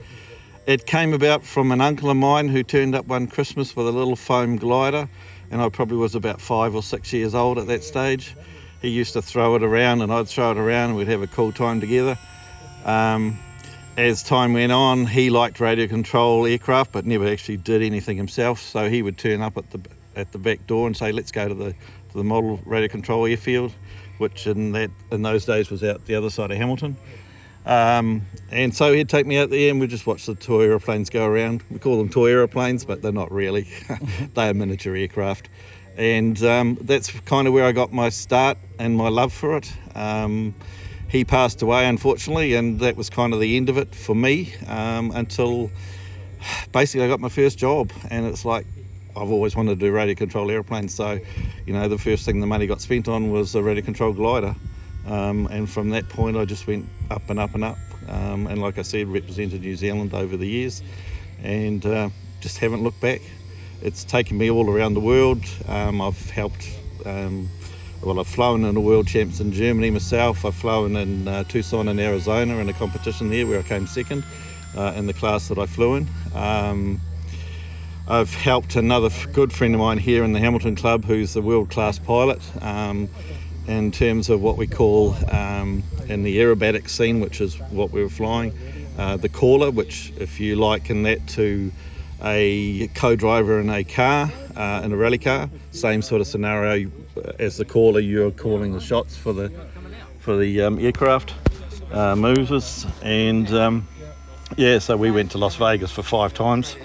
It 0.67 0.87
came 0.87 1.13
about 1.13 1.45
from 1.45 1.71
an 1.71 1.81
uncle 1.81 2.11
of 2.11 2.17
mine 2.17 2.49
who 2.49 2.65
turned 2.65 2.97
up 2.97 3.07
one 3.07 3.29
Christmas 3.29 3.77
with 3.77 3.87
a 3.87 3.93
little 3.93 4.17
foam 4.17 4.57
glider, 4.57 5.09
and 5.53 5.63
I 5.63 5.69
probably 5.69 5.99
was 5.99 6.17
about 6.17 6.41
five 6.41 6.75
or 6.75 6.83
six 6.83 7.13
years 7.13 7.33
old 7.33 7.59
at 7.59 7.69
that 7.69 7.85
stage. 7.85 8.35
He 8.81 8.89
used 8.89 9.13
to 9.13 9.23
throw 9.23 9.55
it 9.55 9.63
around, 9.63 10.03
and 10.03 10.13
I'd 10.13 10.27
throw 10.27 10.51
it 10.51 10.59
around, 10.59 10.89
and 10.89 10.99
we'd 10.99 11.07
have 11.07 11.23
a 11.23 11.29
cool 11.29 11.53
time 11.53 11.81
together. 11.81 12.19
Um, 12.85 13.39
as 13.97 14.25
time 14.25 14.53
went 14.53 14.73
on, 14.73 15.07
he 15.07 15.31
liked 15.31 15.61
radio 15.61 15.87
control 15.87 16.45
aircraft, 16.45 16.91
but 16.91 17.07
never 17.07 17.29
actually 17.29 17.59
did 17.59 17.83
anything 17.83 18.17
himself. 18.17 18.63
So 18.63 18.91
he 18.91 19.01
would 19.01 19.17
turn 19.17 19.43
up 19.43 19.57
at 19.57 19.71
the 19.71 19.81
at 20.15 20.33
the 20.33 20.39
back 20.39 20.67
door 20.67 20.89
and 20.89 20.97
say, 20.97 21.13
"Let's 21.13 21.31
go 21.31 21.47
to 21.49 21.55
the 21.55 21.75
the 22.19 22.25
model 22.25 22.61
radio 22.65 22.89
control 22.89 23.27
airfield," 23.27 23.73
which 24.19 24.47
in 24.47 24.73
that 24.73 24.91
in 25.11 25.23
those 25.23 25.45
days 25.45 25.71
was 25.71 25.83
out 25.83 26.05
the 26.07 26.15
other 26.15 26.31
side 26.31 26.51
of 26.51 26.57
Hamilton. 26.57 26.97
Um, 27.65 28.23
and 28.51 28.75
so 28.75 28.93
he'd 28.93 29.09
take 29.09 29.27
me 29.27 29.39
out 29.39 29.51
there 29.51 29.71
and 29.71 29.81
we'd 29.81 29.91
just 29.91 30.07
watch 30.07 30.27
the 30.27 30.35
toy 30.35 30.63
aeroplanes 30.63 31.11
go 31.11 31.25
around. 31.25 31.63
We 31.71 31.79
call 31.79 31.99
them 31.99 32.09
toy 32.09 32.31
aeroplanes, 32.31 32.85
but 32.85 33.03
they're 33.03 33.13
not 33.13 33.31
really. 33.31 33.69
they 34.35 34.49
are 34.49 34.55
miniature 34.55 34.97
aircraft. 34.97 35.49
And 35.97 36.43
um, 36.43 36.79
that's 36.81 37.11
kind 37.21 37.47
of 37.47 37.55
where 37.55 37.65
I 37.65 37.73
got 37.73 37.93
my 37.93 38.09
start 38.09 38.59
and 38.79 38.97
my 38.97 39.09
love 39.09 39.33
for 39.33 39.57
it. 39.59 39.73
Um, 39.95 40.55
he 41.09 41.25
passed 41.25 41.61
away, 41.61 41.87
unfortunately, 41.87 42.55
and 42.55 42.81
that 42.81 42.97
was 42.97 43.11
kind 43.11 43.35
of 43.35 43.41
the 43.41 43.57
end 43.57 43.69
of 43.69 43.77
it 43.77 43.95
for 43.95 44.15
me 44.15 44.55
um, 44.67 45.11
until 45.15 45.71
basically 46.73 47.05
I 47.05 47.09
got 47.09 47.21
my 47.21 47.29
first 47.29 47.59
job. 47.59 47.93
And 48.11 48.27
it's 48.27 48.45
like, 48.45 48.67
I've 49.17 49.31
always 49.31 49.55
wanted 49.55 49.79
to 49.79 49.87
do 49.87 49.93
radio 49.93 50.15
control 50.15 50.51
airplanes. 50.51 50.95
So, 50.95 51.21
you 51.67 51.73
know, 51.73 51.89
the 51.89 51.99
first 51.99 52.25
thing 52.25 52.41
the 52.41 52.47
money 52.47 52.67
got 52.67 52.81
spent 52.81 53.09
on 53.09 53.31
was 53.31 53.55
a 53.55 53.63
radio 53.63 53.85
control 53.85 54.13
glider. 54.13 54.55
Um, 55.07 55.47
and 55.49 55.69
from 55.69 55.91
that 55.91 56.09
point, 56.09 56.37
I 56.37 56.45
just 56.45 56.67
went 56.67 56.87
up 57.11 57.29
and 57.29 57.39
up 57.39 57.55
and 57.55 57.65
up. 57.65 57.79
Um, 58.09 58.47
and 58.47 58.61
like 58.61 58.79
I 58.79 58.83
said, 58.83 59.09
represented 59.09 59.61
New 59.61 59.77
Zealand 59.77 60.15
over 60.15 60.37
the 60.37 60.47
years 60.47 60.83
and 61.43 61.85
uh, 61.85 62.09
just 62.41 62.59
haven't 62.59 62.83
looked 62.83 63.01
back. 63.01 63.21
It's 63.83 64.05
taken 64.05 64.39
me 64.39 64.51
all 64.51 64.71
around 64.71 64.95
the 64.95 65.01
world. 65.01 65.45
Um, 65.69 66.01
I've 66.01 66.31
helped, 66.31 66.69
um, 67.05 67.49
well, 68.03 68.21
I've 68.21 68.29
flown 68.29 68.65
in 68.65 68.75
the 68.75 68.81
world 68.81 69.09
champs 69.09 69.41
in 69.41 69.53
Germany 69.53 69.91
myself. 69.91 70.45
I've 70.45 70.55
flown 70.55 70.97
in 70.97 71.27
uh, 71.27 71.45
Tucson 71.45 71.89
in 71.89 71.99
Arizona 71.99 72.59
in 72.59 72.69
a 72.69 72.73
competition 72.73 73.29
there 73.29 73.47
where 73.47 73.59
I 73.59 73.63
came 73.63 73.87
second 73.87 74.25
uh, 74.77 74.95
in 74.97 75.07
the 75.07 75.13
class 75.13 75.49
that 75.49 75.59
I 75.59 75.67
flew 75.67 75.97
in. 75.97 76.07
I've 78.13 78.35
helped 78.35 78.77
another 78.77 79.09
good 79.33 79.55
friend 79.55 79.75
of 79.75 79.81
mine 79.81 79.97
here 79.97 80.23
in 80.23 80.35
the 80.35 80.39
Hamilton 80.39 80.77
Club 80.77 81.07
who's 81.07 81.35
a 81.35 81.41
world 81.41 81.71
class 81.71 81.99
pilot 81.99 82.43
um, 82.63 83.09
in 83.67 83.91
terms 83.91 84.29
of 84.29 84.43
what 84.43 84.59
we 84.59 84.67
call 84.67 85.17
um, 85.35 85.83
in 86.09 86.23
the 86.23 86.37
aerobatic 86.37 86.91
scene, 86.91 87.21
which 87.21 87.41
is 87.41 87.59
what 87.71 87.91
we 87.91 88.03
were 88.03 88.11
flying, 88.11 88.53
uh, 88.99 89.17
the 89.17 89.31
caller, 89.31 89.71
which, 89.71 90.13
if 90.19 90.39
you 90.39 90.57
liken 90.57 91.05
that 91.05 91.27
to 91.29 91.73
a 92.23 92.89
co-driver 92.89 93.59
in 93.61 93.71
a 93.71 93.83
car, 93.83 94.31
uh, 94.57 94.83
in 94.85 94.93
a 94.93 94.97
rally 94.97 95.17
car. 95.17 95.49
Same 95.71 96.03
sort 96.03 96.21
of 96.21 96.27
scenario 96.27 96.91
as 97.39 97.57
the 97.57 97.65
caller. 97.65 97.99
You're 97.99 98.31
calling 98.31 98.75
the 98.75 98.81
shots 98.81 99.17
for 99.17 99.33
the 99.33 99.51
for 100.19 100.37
the 100.37 100.61
um, 100.61 100.79
aircraft 100.79 101.33
uh, 101.91 102.15
movers, 102.15 102.87
and 103.01 103.51
um, 103.55 103.89
yeah, 104.59 104.81
so 104.81 104.99
we 104.99 105.11
went 105.11 105.31
to 105.31 105.39
Las 105.39 105.57
Vegas 105.57 105.91
for 105.91 106.03
five 106.03 106.35
times 106.35 106.77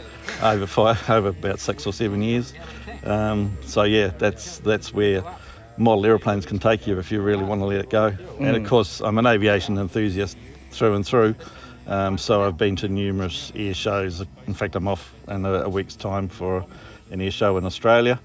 over 0.41 0.65
five 0.67 1.09
over 1.09 1.29
about 1.29 1.59
six 1.59 1.85
or 1.85 1.93
seven 1.93 2.21
years. 2.21 2.53
Um, 3.03 3.57
so 3.61 3.83
yeah, 3.83 4.07
that's 4.17 4.59
that's 4.59 4.93
where 4.93 5.23
model 5.77 6.05
aeroplanes 6.05 6.45
can 6.45 6.59
take 6.59 6.87
you 6.87 6.97
if 6.99 7.11
you 7.11 7.21
really 7.21 7.43
want 7.43 7.61
to 7.61 7.65
let 7.65 7.79
it 7.79 7.89
go. 7.89 8.11
Mm. 8.11 8.47
And 8.47 8.57
of 8.57 8.65
course, 8.67 9.01
I'm 9.01 9.17
an 9.17 9.27
aviation 9.27 9.77
enthusiast 9.77 10.37
through 10.71 10.95
and 10.95 11.05
through. 11.05 11.35
Um, 11.87 12.17
so 12.17 12.43
I've 12.43 12.57
been 12.57 12.75
to 12.77 12.89
numerous 12.89 13.51
air 13.55 13.73
shows. 13.73 14.23
In 14.45 14.53
fact, 14.53 14.75
I'm 14.75 14.87
off 14.87 15.13
in 15.27 15.45
a, 15.45 15.63
a 15.63 15.69
week's 15.69 15.95
time 15.95 16.27
for 16.27 16.65
an 17.11 17.21
air 17.21 17.31
show 17.31 17.57
in 17.57 17.65
Australia. 17.65 18.19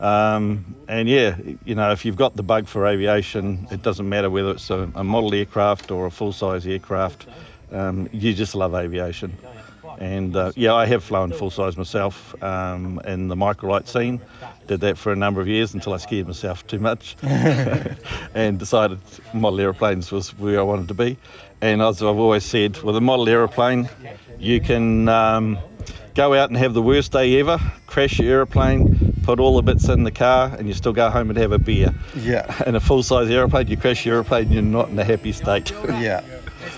Um, 0.00 0.76
and 0.86 1.08
yeah, 1.08 1.36
you 1.64 1.74
know, 1.74 1.90
if 1.90 2.04
you've 2.04 2.16
got 2.16 2.36
the 2.36 2.44
bug 2.44 2.68
for 2.68 2.86
aviation, 2.86 3.66
it 3.72 3.82
doesn't 3.82 4.08
matter 4.08 4.30
whether 4.30 4.52
it's 4.52 4.70
a, 4.70 4.90
a 4.94 5.02
model 5.02 5.34
aircraft 5.34 5.90
or 5.90 6.06
a 6.06 6.10
full 6.10 6.32
size 6.32 6.66
aircraft, 6.66 7.26
um, 7.72 8.08
you 8.12 8.32
just 8.32 8.54
love 8.54 8.74
aviation. 8.74 9.36
And 9.98 10.36
uh, 10.36 10.52
yeah, 10.54 10.74
I 10.74 10.86
have 10.86 11.02
flown 11.02 11.32
full 11.32 11.50
size 11.50 11.76
myself 11.76 12.40
um, 12.42 13.00
in 13.04 13.28
the 13.28 13.34
microlight 13.34 13.88
scene. 13.88 14.20
Did 14.68 14.80
that 14.80 14.96
for 14.96 15.12
a 15.12 15.16
number 15.16 15.40
of 15.40 15.48
years 15.48 15.74
until 15.74 15.92
I 15.92 15.96
scared 15.96 16.26
myself 16.26 16.66
too 16.66 16.78
much 16.78 17.16
and 17.22 18.58
decided 18.58 19.00
model 19.34 19.60
aeroplanes 19.60 20.12
was 20.12 20.38
where 20.38 20.60
I 20.60 20.62
wanted 20.62 20.88
to 20.88 20.94
be. 20.94 21.16
And 21.60 21.82
as 21.82 22.00
I've 22.00 22.16
always 22.16 22.44
said, 22.44 22.80
with 22.82 22.96
a 22.96 23.00
model 23.00 23.28
aeroplane, 23.28 23.88
you 24.38 24.60
can 24.60 25.08
um, 25.08 25.58
go 26.14 26.34
out 26.34 26.50
and 26.50 26.58
have 26.58 26.74
the 26.74 26.82
worst 26.82 27.12
day 27.12 27.40
ever, 27.40 27.58
crash 27.86 28.20
your 28.20 28.30
aeroplane, 28.30 29.14
put 29.24 29.40
all 29.40 29.56
the 29.56 29.62
bits 29.62 29.88
in 29.88 30.04
the 30.04 30.12
car, 30.12 30.54
and 30.56 30.68
you 30.68 30.74
still 30.74 30.92
go 30.92 31.10
home 31.10 31.30
and 31.30 31.38
have 31.38 31.50
a 31.50 31.58
beer. 31.58 31.92
Yeah. 32.14 32.62
In 32.66 32.76
a 32.76 32.80
full 32.80 33.02
size 33.02 33.28
aeroplane, 33.30 33.66
you 33.66 33.76
crash 33.76 34.06
your 34.06 34.16
aeroplane, 34.16 34.52
you're 34.52 34.62
not 34.62 34.90
in 34.90 34.98
a 34.98 35.04
happy 35.04 35.32
state. 35.32 35.72
yeah. 35.88 36.22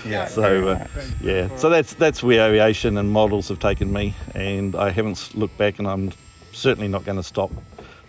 Yeah. 0.05 0.25
So 0.27 0.69
uh, 0.69 0.87
yeah, 1.21 1.55
so 1.57 1.69
that's 1.69 1.93
that's 1.93 2.23
where 2.23 2.47
aviation 2.47 2.97
and 2.97 3.11
models 3.11 3.49
have 3.49 3.59
taken 3.59 3.91
me, 3.91 4.13
and 4.33 4.75
I 4.75 4.89
haven't 4.89 5.35
looked 5.35 5.57
back, 5.57 5.79
and 5.79 5.87
I'm 5.87 6.11
certainly 6.51 6.87
not 6.87 7.05
going 7.05 7.17
to 7.17 7.23
stop 7.23 7.51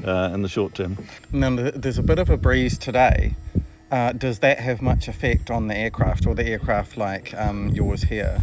uh, 0.04 0.30
in 0.34 0.42
the 0.42 0.48
short 0.48 0.74
term. 0.74 0.98
Now, 1.32 1.54
there's 1.54 1.98
a 1.98 2.02
bit 2.02 2.18
of 2.18 2.30
a 2.30 2.36
breeze 2.36 2.78
today. 2.78 3.34
Uh, 3.90 4.12
does 4.12 4.38
that 4.38 4.58
have 4.58 4.80
much 4.80 5.06
effect 5.06 5.50
on 5.50 5.68
the 5.68 5.76
aircraft 5.76 6.26
or 6.26 6.34
the 6.34 6.46
aircraft 6.46 6.96
like 6.96 7.34
um, 7.34 7.68
yours 7.68 8.02
here? 8.02 8.40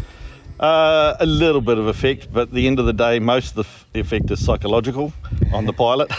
Uh, 0.60 1.16
a 1.22 1.26
little 1.26 1.62
bit 1.62 1.78
of 1.78 1.88
effect, 1.88 2.32
but 2.32 2.50
at 2.50 2.52
the 2.52 2.68
end 2.68 2.80
of 2.80 2.86
the 2.86 2.94
day, 2.94 3.18
most 3.18 3.52
of 3.52 3.56
the 3.56 3.62
f- 3.62 3.86
effect 3.94 4.30
is 4.30 4.44
psychological 4.44 5.14
on 5.54 5.66
the 5.66 5.72
pilot. 5.72 6.12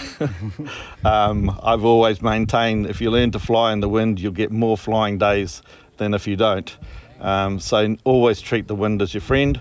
um, 1.05 1.57
I've 1.63 1.85
always 1.85 2.23
maintained 2.23 2.87
if 2.87 3.03
you 3.03 3.11
learn 3.11 3.31
to 3.33 3.39
fly 3.39 3.73
in 3.73 3.81
the 3.81 3.89
wind, 3.89 4.19
you'll 4.19 4.33
get 4.33 4.51
more 4.51 4.79
flying 4.79 5.19
days 5.19 5.63
than 5.99 6.15
if 6.15 6.27
you 6.27 6.37
don't. 6.37 6.75
Um, 7.21 7.61
so 7.61 7.97
always 8.05 8.41
treat 8.41 8.67
the 8.67 8.75
wind 8.75 9.03
as 9.03 9.13
your 9.15 9.21
friend, 9.21 9.61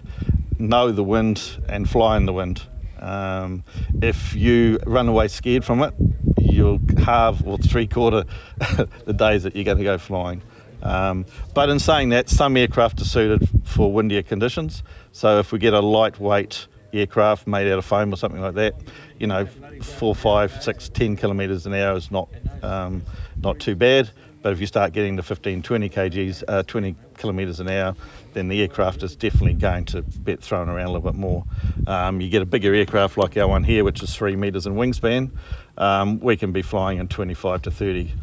know 0.57 0.91
the 0.91 1.03
wind, 1.03 1.63
and 1.67 1.89
fly 1.89 2.17
in 2.17 2.25
the 2.25 2.33
wind. 2.33 2.63
Um, 2.99 3.63
if 4.01 4.35
you 4.35 4.79
run 4.85 5.07
away 5.07 5.27
scared 5.27 5.63
from 5.63 5.81
it, 5.83 5.93
you'll 6.39 6.79
halve 7.03 7.45
or 7.47 7.57
three 7.57 7.87
quarter 7.87 8.25
the 9.05 9.13
days 9.13 9.43
that 9.43 9.55
you're 9.55 9.65
going 9.65 9.77
to 9.77 9.83
go 9.83 9.97
flying. 9.97 10.41
Um, 10.81 11.25
but 11.53 11.69
in 11.69 11.79
saying 11.79 12.09
that, 12.09 12.29
some 12.29 12.55
aircraft 12.55 13.01
are 13.01 13.05
suited 13.05 13.47
for 13.65 13.91
windier 13.91 14.23
conditions. 14.23 14.83
So 15.11 15.39
if 15.39 15.51
we 15.51 15.59
get 15.59 15.73
a 15.73 15.81
lightweight 15.81 16.67
aircraft 16.93 17.47
made 17.47 17.71
out 17.71 17.77
of 17.77 17.85
foam 17.85 18.13
or 18.13 18.15
something 18.15 18.41
like 18.41 18.55
that, 18.55 18.75
you 19.19 19.27
know, 19.27 19.45
four, 19.81 20.15
five, 20.15 20.63
six, 20.63 20.89
ten 20.89 21.15
kilometres 21.15 21.65
an 21.65 21.73
hour 21.73 21.97
is 21.97 22.11
not 22.11 22.29
um, 22.63 23.03
not 23.41 23.59
too 23.59 23.75
bad. 23.75 24.09
But 24.41 24.53
if 24.53 24.61
you 24.61 24.67
start 24.67 24.93
getting 24.93 25.17
to 25.17 25.23
15, 25.23 25.61
20 25.61 25.89
kgs, 25.89 26.43
uh, 26.47 26.63
20 26.63 26.95
kilometres 27.17 27.59
an 27.59 27.69
hour, 27.69 27.95
then 28.33 28.47
the 28.47 28.61
aircraft 28.61 29.03
is 29.03 29.15
definitely 29.15 29.53
going 29.53 29.85
to 29.85 30.01
get 30.01 30.41
thrown 30.41 30.69
around 30.69 30.87
a 30.87 30.91
little 30.91 31.11
bit 31.11 31.19
more. 31.19 31.43
Um, 31.87 32.21
you 32.21 32.29
get 32.29 32.41
a 32.41 32.45
bigger 32.45 32.73
aircraft 32.73 33.17
like 33.17 33.35
our 33.37 33.47
one 33.47 33.63
here, 33.63 33.83
which 33.83 34.01
is 34.01 34.15
three 34.15 34.35
metres 34.35 34.65
in 34.65 34.75
wingspan. 34.75 35.31
Um, 35.77 36.19
we 36.19 36.37
can 36.37 36.51
be 36.51 36.61
flying 36.61 36.99
in 36.99 37.07
25 37.07 37.63
to 37.63 37.71
30 37.71 38.13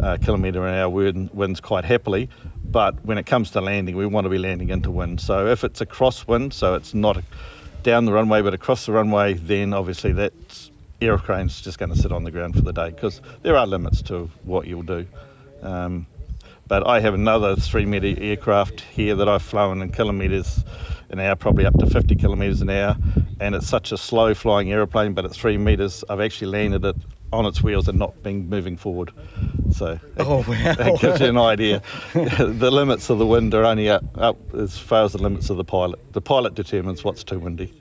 uh, 0.00 0.16
kilometre 0.22 0.66
an 0.66 0.74
hour 0.74 0.88
wind, 0.88 1.30
winds 1.32 1.60
quite 1.60 1.84
happily. 1.84 2.28
But 2.64 3.04
when 3.04 3.18
it 3.18 3.26
comes 3.26 3.50
to 3.52 3.60
landing, 3.60 3.96
we 3.96 4.06
want 4.06 4.24
to 4.24 4.28
be 4.30 4.38
landing 4.38 4.70
into 4.70 4.90
wind. 4.90 5.20
So 5.20 5.46
if 5.46 5.64
it's 5.64 5.80
a 5.80 5.86
crosswind, 5.86 6.52
so 6.52 6.74
it's 6.74 6.94
not 6.94 7.22
down 7.82 8.04
the 8.04 8.12
runway 8.12 8.42
but 8.42 8.54
across 8.54 8.86
the 8.86 8.92
runway, 8.92 9.34
then 9.34 9.72
obviously 9.72 10.12
that 10.12 10.32
aeroplane's 11.00 11.60
just 11.60 11.78
going 11.78 11.92
to 11.92 11.96
sit 11.96 12.12
on 12.12 12.24
the 12.24 12.30
ground 12.30 12.54
for 12.54 12.60
the 12.60 12.72
day 12.72 12.90
because 12.90 13.20
there 13.42 13.56
are 13.56 13.66
limits 13.66 14.02
to 14.02 14.30
what 14.44 14.66
you'll 14.66 14.82
do. 14.82 15.06
Um, 15.62 16.06
but 16.66 16.86
I 16.86 17.00
have 17.00 17.14
another 17.14 17.56
three 17.56 17.84
metre 17.84 18.14
aircraft 18.22 18.82
here 18.82 19.16
that 19.16 19.28
I've 19.28 19.42
flown 19.42 19.82
in 19.82 19.90
kilometres 19.90 20.62
an 21.08 21.18
hour, 21.18 21.34
probably 21.34 21.66
up 21.66 21.76
to 21.80 21.86
50 21.86 22.14
kilometres 22.14 22.62
an 22.62 22.70
hour. 22.70 22.96
And 23.40 23.54
it's 23.54 23.66
such 23.66 23.90
a 23.90 23.98
slow 23.98 24.34
flying 24.34 24.70
aeroplane, 24.70 25.12
but 25.12 25.24
at 25.24 25.32
three 25.32 25.58
metres, 25.58 26.04
I've 26.08 26.20
actually 26.20 26.46
landed 26.48 26.84
it 26.84 26.96
on 27.32 27.46
its 27.46 27.62
wheels 27.62 27.88
and 27.88 27.98
not 27.98 28.22
being 28.22 28.48
moving 28.48 28.76
forward. 28.76 29.12
So 29.72 29.98
oh, 30.18 30.38
wow. 30.38 30.44
that 30.46 30.98
gives 31.00 31.20
you 31.20 31.26
an 31.26 31.38
idea. 31.38 31.82
the 32.12 32.70
limits 32.70 33.10
of 33.10 33.18
the 33.18 33.26
wind 33.26 33.54
are 33.54 33.64
only 33.64 33.88
up, 33.88 34.04
up 34.16 34.54
as 34.54 34.78
far 34.78 35.04
as 35.04 35.12
the 35.12 35.22
limits 35.22 35.50
of 35.50 35.56
the 35.56 35.64
pilot. 35.64 35.98
The 36.12 36.20
pilot 36.20 36.54
determines 36.54 37.04
what's 37.04 37.24
too 37.24 37.38
windy. 37.38 37.72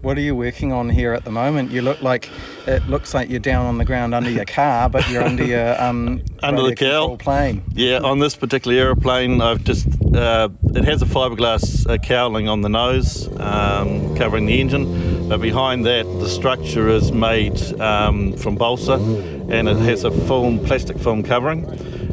What 0.00 0.16
are 0.16 0.20
you 0.20 0.36
working 0.36 0.72
on 0.72 0.88
here 0.88 1.12
at 1.12 1.24
the 1.24 1.32
moment? 1.32 1.72
You 1.72 1.82
look 1.82 2.02
like 2.02 2.30
it 2.68 2.86
looks 2.88 3.14
like 3.14 3.28
you're 3.30 3.40
down 3.40 3.66
on 3.66 3.78
the 3.78 3.84
ground 3.84 4.14
under 4.14 4.30
your 4.30 4.44
car, 4.44 4.88
but 4.88 5.08
you're 5.10 5.24
under 5.24 5.44
your 5.44 5.80
um, 5.82 6.22
under 6.40 6.62
the 6.62 7.16
plane. 7.18 7.64
Yeah, 7.74 7.98
on 7.98 8.20
this 8.20 8.36
particular 8.36 8.76
aeroplane, 8.76 9.40
I've 9.40 9.64
just 9.64 9.88
uh, 10.14 10.50
it 10.74 10.84
has 10.84 11.02
a 11.02 11.06
fiberglass 11.06 11.88
uh, 11.90 11.98
cowling 11.98 12.48
on 12.48 12.60
the 12.60 12.68
nose 12.68 13.28
um, 13.40 14.16
covering 14.16 14.46
the 14.46 14.60
engine, 14.60 15.28
but 15.28 15.40
behind 15.40 15.84
that 15.86 16.04
the 16.04 16.28
structure 16.28 16.88
is 16.88 17.10
made 17.10 17.60
um, 17.80 18.34
from 18.34 18.54
balsa, 18.54 18.94
and 18.94 19.68
it 19.68 19.78
has 19.78 20.04
a 20.04 20.12
film 20.12 20.64
plastic 20.64 20.96
film 20.96 21.24
covering. 21.24 21.66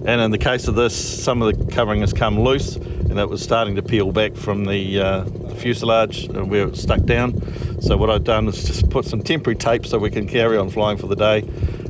And 0.07 0.21
in 0.21 0.31
the 0.31 0.37
case 0.37 0.67
of 0.67 0.75
this, 0.75 0.95
some 1.23 1.41
of 1.41 1.57
the 1.57 1.73
covering 1.73 2.01
has 2.01 2.13
come 2.13 2.39
loose, 2.39 2.75
and 2.75 3.19
it 3.19 3.27
was 3.27 3.41
starting 3.41 3.75
to 3.75 3.81
peel 3.81 4.11
back 4.11 4.35
from 4.35 4.65
the, 4.65 4.99
uh, 4.99 5.23
the 5.23 5.55
fuselage 5.55 6.27
where 6.29 6.67
it 6.67 6.77
stuck 6.77 7.03
down. 7.03 7.41
So 7.81 7.97
what 7.97 8.09
I've 8.09 8.23
done 8.23 8.47
is 8.47 8.63
just 8.63 8.89
put 8.89 9.05
some 9.05 9.23
temporary 9.23 9.57
tape 9.57 9.85
so 9.85 9.97
we 9.97 10.11
can 10.11 10.27
carry 10.27 10.57
on 10.57 10.69
flying 10.69 10.97
for 10.97 11.07
the 11.07 11.15
day. 11.15 11.43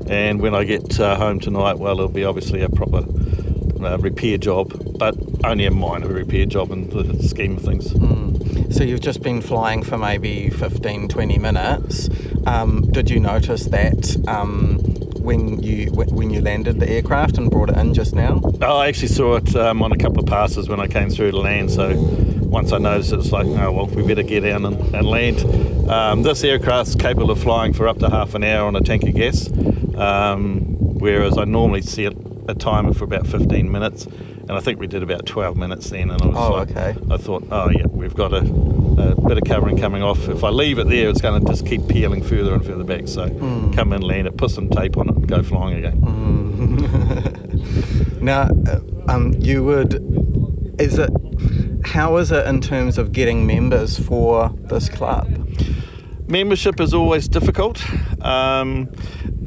And 0.07 0.39
when 0.39 0.55
I 0.55 0.63
get 0.63 0.99
uh, 0.99 1.17
home 1.17 1.39
tonight, 1.39 1.77
well, 1.77 1.93
it'll 1.93 2.09
be 2.09 2.23
obviously 2.23 2.61
a 2.61 2.69
proper 2.69 3.03
uh, 3.83 3.97
repair 3.97 4.37
job, 4.37 4.73
but 4.97 5.15
only 5.43 5.65
a 5.65 5.71
minor 5.71 6.07
repair 6.07 6.45
job 6.45 6.71
in 6.71 6.89
the 6.89 7.21
scheme 7.23 7.57
of 7.57 7.63
things. 7.63 7.91
Mm. 7.93 8.73
So 8.73 8.83
you've 8.83 9.01
just 9.01 9.21
been 9.21 9.41
flying 9.41 9.83
for 9.83 9.97
maybe 9.97 10.49
15, 10.49 11.07
20 11.07 11.37
minutes. 11.37 12.09
Um, 12.45 12.89
did 12.91 13.09
you 13.09 13.19
notice 13.19 13.65
that 13.65 14.17
um, 14.27 14.79
when 15.25 15.61
you 15.61 15.87
when 15.91 16.29
you 16.29 16.39
landed 16.39 16.79
the 16.79 16.87
aircraft 16.87 17.37
and 17.37 17.49
brought 17.49 17.69
it 17.69 17.77
in 17.77 17.93
just 17.93 18.13
now? 18.13 18.39
Oh, 18.61 18.77
I 18.77 18.87
actually 18.87 19.09
saw 19.09 19.35
it 19.35 19.55
um, 19.55 19.81
on 19.81 19.91
a 19.91 19.97
couple 19.97 20.19
of 20.19 20.27
passes 20.27 20.69
when 20.69 20.79
I 20.79 20.87
came 20.87 21.09
through 21.09 21.31
to 21.31 21.39
land. 21.39 21.71
So 21.71 21.95
once 22.43 22.71
I 22.71 22.77
noticed 22.77 23.11
it, 23.11 23.19
it's 23.19 23.31
like, 23.31 23.47
oh 23.47 23.71
well, 23.71 23.87
we 23.87 24.05
better 24.05 24.23
get 24.23 24.41
down 24.41 24.65
and, 24.65 24.95
and 24.95 25.07
land. 25.07 25.89
Um, 25.89 26.23
this 26.23 26.43
aircraft's 26.43 26.95
capable 26.95 27.31
of 27.31 27.41
flying 27.41 27.73
for 27.73 27.87
up 27.87 27.97
to 27.99 28.09
half 28.09 28.35
an 28.35 28.43
hour 28.43 28.67
on 28.67 28.75
a 28.75 28.81
tank 28.81 29.03
of 29.03 29.15
gas, 29.15 29.51
um, 29.97 30.59
whereas 30.99 31.37
I 31.37 31.43
normally 31.45 31.81
see 31.81 32.05
it 32.05 32.34
a 32.47 32.53
timer 32.53 32.93
for 32.93 33.03
about 33.03 33.25
15 33.27 33.71
minutes 33.71 34.05
and 34.05 34.51
I 34.51 34.59
think 34.59 34.79
we 34.79 34.85
did 34.87 35.01
about 35.01 35.25
12 35.25 35.57
minutes 35.57 35.89
then. 35.89 36.11
And 36.11 36.21
I 36.21 36.25
was 36.27 36.37
Oh, 36.37 36.51
like, 36.53 36.71
okay. 36.71 36.95
I 37.11 37.17
thought, 37.17 37.43
oh 37.51 37.69
yeah, 37.71 37.87
we've 37.87 38.13
got 38.13 38.31
a, 38.33 38.37
a 38.37 39.21
bit 39.27 39.37
of 39.39 39.43
covering 39.45 39.77
coming 39.77 40.03
off. 40.03 40.27
If 40.29 40.43
I 40.43 40.49
leave 40.49 40.77
it 40.77 40.87
there, 40.87 41.09
it's 41.09 41.21
going 41.21 41.41
to 41.43 41.47
just 41.51 41.65
keep 41.65 41.87
peeling 41.87 42.21
further 42.23 42.53
and 42.53 42.63
further 42.63 42.83
back. 42.83 43.07
So 43.07 43.27
Hmm. 43.27 43.71
come 43.71 43.91
in, 43.93 44.01
land 44.01 44.27
it, 44.27 44.37
put 44.37 44.51
some 44.51 44.69
tape 44.69 44.97
on 44.97 45.09
it, 45.09 45.15
and 45.15 45.27
go 45.27 45.41
flying 45.43 45.77
again. 45.83 46.01
Now, 48.21 48.49
uh, 48.67 48.79
um, 49.07 49.33
you 49.39 49.63
would. 49.63 49.95
Is 50.79 50.97
it? 50.97 51.09
How 51.85 52.17
is 52.17 52.31
it 52.31 52.45
in 52.47 52.59
terms 52.61 52.97
of 52.97 53.11
getting 53.11 53.45
members 53.45 53.99
for 53.99 54.49
this 54.63 54.89
club? 54.89 55.27
Membership 56.27 56.79
is 56.79 56.93
always 56.93 57.27
difficult. 57.27 57.83
Um, 58.23 58.89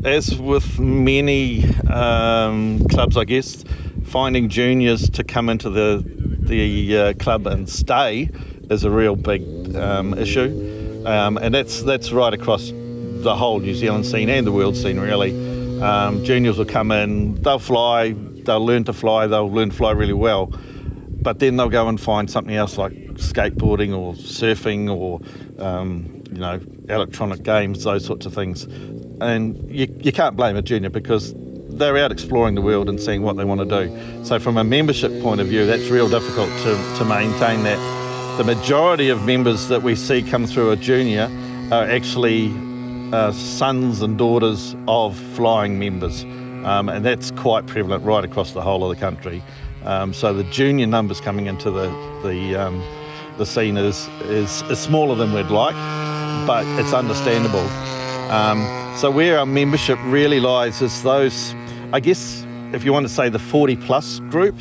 as 0.04 0.38
with 0.38 0.78
many 0.78 1.64
um, 1.86 2.84
clubs, 2.88 3.16
I 3.16 3.24
guess, 3.24 3.64
finding 4.04 4.48
juniors 4.48 5.08
to 5.10 5.24
come 5.24 5.48
into 5.48 5.70
the 5.70 6.02
the 6.48 6.96
uh, 6.96 7.12
club 7.14 7.46
and 7.46 7.68
stay 7.68 8.30
is 8.70 8.84
a 8.84 8.90
real 8.90 9.16
big 9.16 9.76
um, 9.76 10.14
issue, 10.14 11.02
um, 11.06 11.36
and 11.36 11.54
that's 11.54 11.82
that's 11.82 12.12
right 12.12 12.32
across 12.32 12.70
the 12.72 13.34
whole 13.34 13.60
New 13.60 13.74
Zealand 13.74 14.06
scene 14.06 14.28
and 14.28 14.46
the 14.46 14.52
world 14.52 14.76
scene. 14.76 14.98
Really, 14.98 15.80
um, 15.80 16.24
juniors 16.24 16.58
will 16.58 16.64
come 16.64 16.90
in, 16.92 17.40
they'll 17.42 17.58
fly, 17.58 18.12
they'll 18.12 18.64
learn 18.64 18.84
to 18.84 18.92
fly, 18.92 19.26
they'll 19.26 19.50
learn 19.50 19.70
to 19.70 19.76
fly 19.76 19.90
really 19.90 20.12
well, 20.12 20.52
but 21.22 21.38
then 21.38 21.56
they'll 21.56 21.68
go 21.68 21.88
and 21.88 22.00
find 22.00 22.30
something 22.30 22.54
else 22.54 22.78
like 22.78 22.92
skateboarding 23.14 23.96
or 23.96 24.14
surfing 24.14 24.88
or 24.88 25.20
um, 25.62 26.22
you 26.32 26.38
know 26.38 26.60
electronic 26.88 27.42
games, 27.42 27.84
those 27.84 28.04
sorts 28.04 28.26
of 28.26 28.32
things. 28.32 28.66
And 29.20 29.70
you, 29.70 29.86
you 30.00 30.12
can't 30.12 30.36
blame 30.36 30.56
a 30.56 30.62
junior 30.62 30.90
because 30.90 31.34
they're 31.36 31.96
out 31.98 32.12
exploring 32.12 32.54
the 32.54 32.62
world 32.62 32.88
and 32.88 33.00
seeing 33.00 33.22
what 33.22 33.36
they 33.36 33.44
want 33.44 33.60
to 33.60 33.86
do. 33.86 34.24
So 34.24 34.38
from 34.38 34.56
a 34.56 34.64
membership 34.64 35.22
point 35.22 35.40
of 35.40 35.46
view, 35.46 35.66
that's 35.66 35.88
real 35.88 36.08
difficult 36.08 36.50
to, 36.62 36.96
to 36.98 37.04
maintain 37.04 37.62
that. 37.64 37.78
The 38.38 38.44
majority 38.44 39.08
of 39.08 39.24
members 39.24 39.68
that 39.68 39.82
we 39.82 39.96
see 39.96 40.22
come 40.22 40.46
through 40.46 40.70
a 40.70 40.76
junior 40.76 41.30
are 41.72 41.84
actually 41.84 42.52
uh, 43.12 43.32
sons 43.32 44.02
and 44.02 44.16
daughters 44.16 44.76
of 44.86 45.18
flying 45.34 45.78
members, 45.78 46.24
um, 46.64 46.88
and 46.88 47.04
that's 47.04 47.30
quite 47.32 47.66
prevalent 47.66 48.04
right 48.04 48.24
across 48.24 48.52
the 48.52 48.60
whole 48.60 48.88
of 48.88 48.96
the 48.96 49.00
country. 49.00 49.42
Um, 49.84 50.12
so 50.12 50.32
the 50.32 50.44
junior 50.44 50.86
numbers 50.86 51.20
coming 51.20 51.46
into 51.46 51.70
the 51.70 51.88
the 52.22 52.54
um, 52.56 52.82
the 53.38 53.46
scene 53.46 53.76
is, 53.76 54.08
is 54.24 54.62
is 54.70 54.78
smaller 54.78 55.14
than 55.14 55.32
we'd 55.32 55.46
like, 55.46 55.74
but 56.46 56.64
it's 56.78 56.92
understandable. 56.92 57.66
Um, 58.30 58.96
so 58.96 59.10
where 59.10 59.38
our 59.38 59.46
membership 59.46 59.98
really 60.04 60.40
lies 60.40 60.82
is 60.82 61.02
those, 61.02 61.54
I 61.92 62.00
guess, 62.00 62.44
if 62.72 62.84
you 62.84 62.92
want 62.92 63.06
to 63.06 63.12
say 63.12 63.28
the 63.28 63.38
40 63.38 63.76
plus 63.76 64.20
group, 64.30 64.54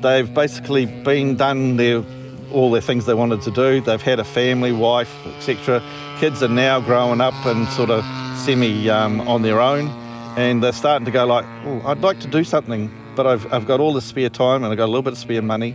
they've 0.00 0.32
basically 0.32 0.86
been 0.86 1.36
done 1.36 1.76
their 1.76 2.04
all 2.52 2.70
their 2.70 2.82
things 2.82 3.06
they 3.06 3.14
wanted 3.14 3.40
to 3.42 3.50
do. 3.50 3.80
They've 3.80 4.00
had 4.00 4.20
a 4.20 4.24
family, 4.24 4.72
wife, 4.72 5.14
etc. 5.26 5.82
Kids 6.18 6.42
are 6.42 6.48
now 6.48 6.80
growing 6.80 7.20
up 7.20 7.34
and 7.46 7.66
sort 7.68 7.90
of 7.90 8.04
semi 8.38 8.88
um, 8.90 9.20
on 9.22 9.42
their 9.42 9.60
own, 9.60 9.88
and 10.36 10.62
they're 10.62 10.72
starting 10.72 11.06
to 11.06 11.10
go 11.10 11.24
like, 11.24 11.44
oh, 11.64 11.82
I'd 11.86 12.00
like 12.00 12.20
to 12.20 12.28
do 12.28 12.44
something, 12.44 12.90
but 13.16 13.26
I've, 13.26 13.50
I've 13.52 13.66
got 13.66 13.80
all 13.80 13.92
this 13.92 14.04
spare 14.04 14.28
time 14.28 14.62
and 14.62 14.70
I've 14.72 14.78
got 14.78 14.84
a 14.84 14.92
little 14.92 15.02
bit 15.02 15.14
of 15.14 15.18
spare 15.18 15.42
money. 15.42 15.72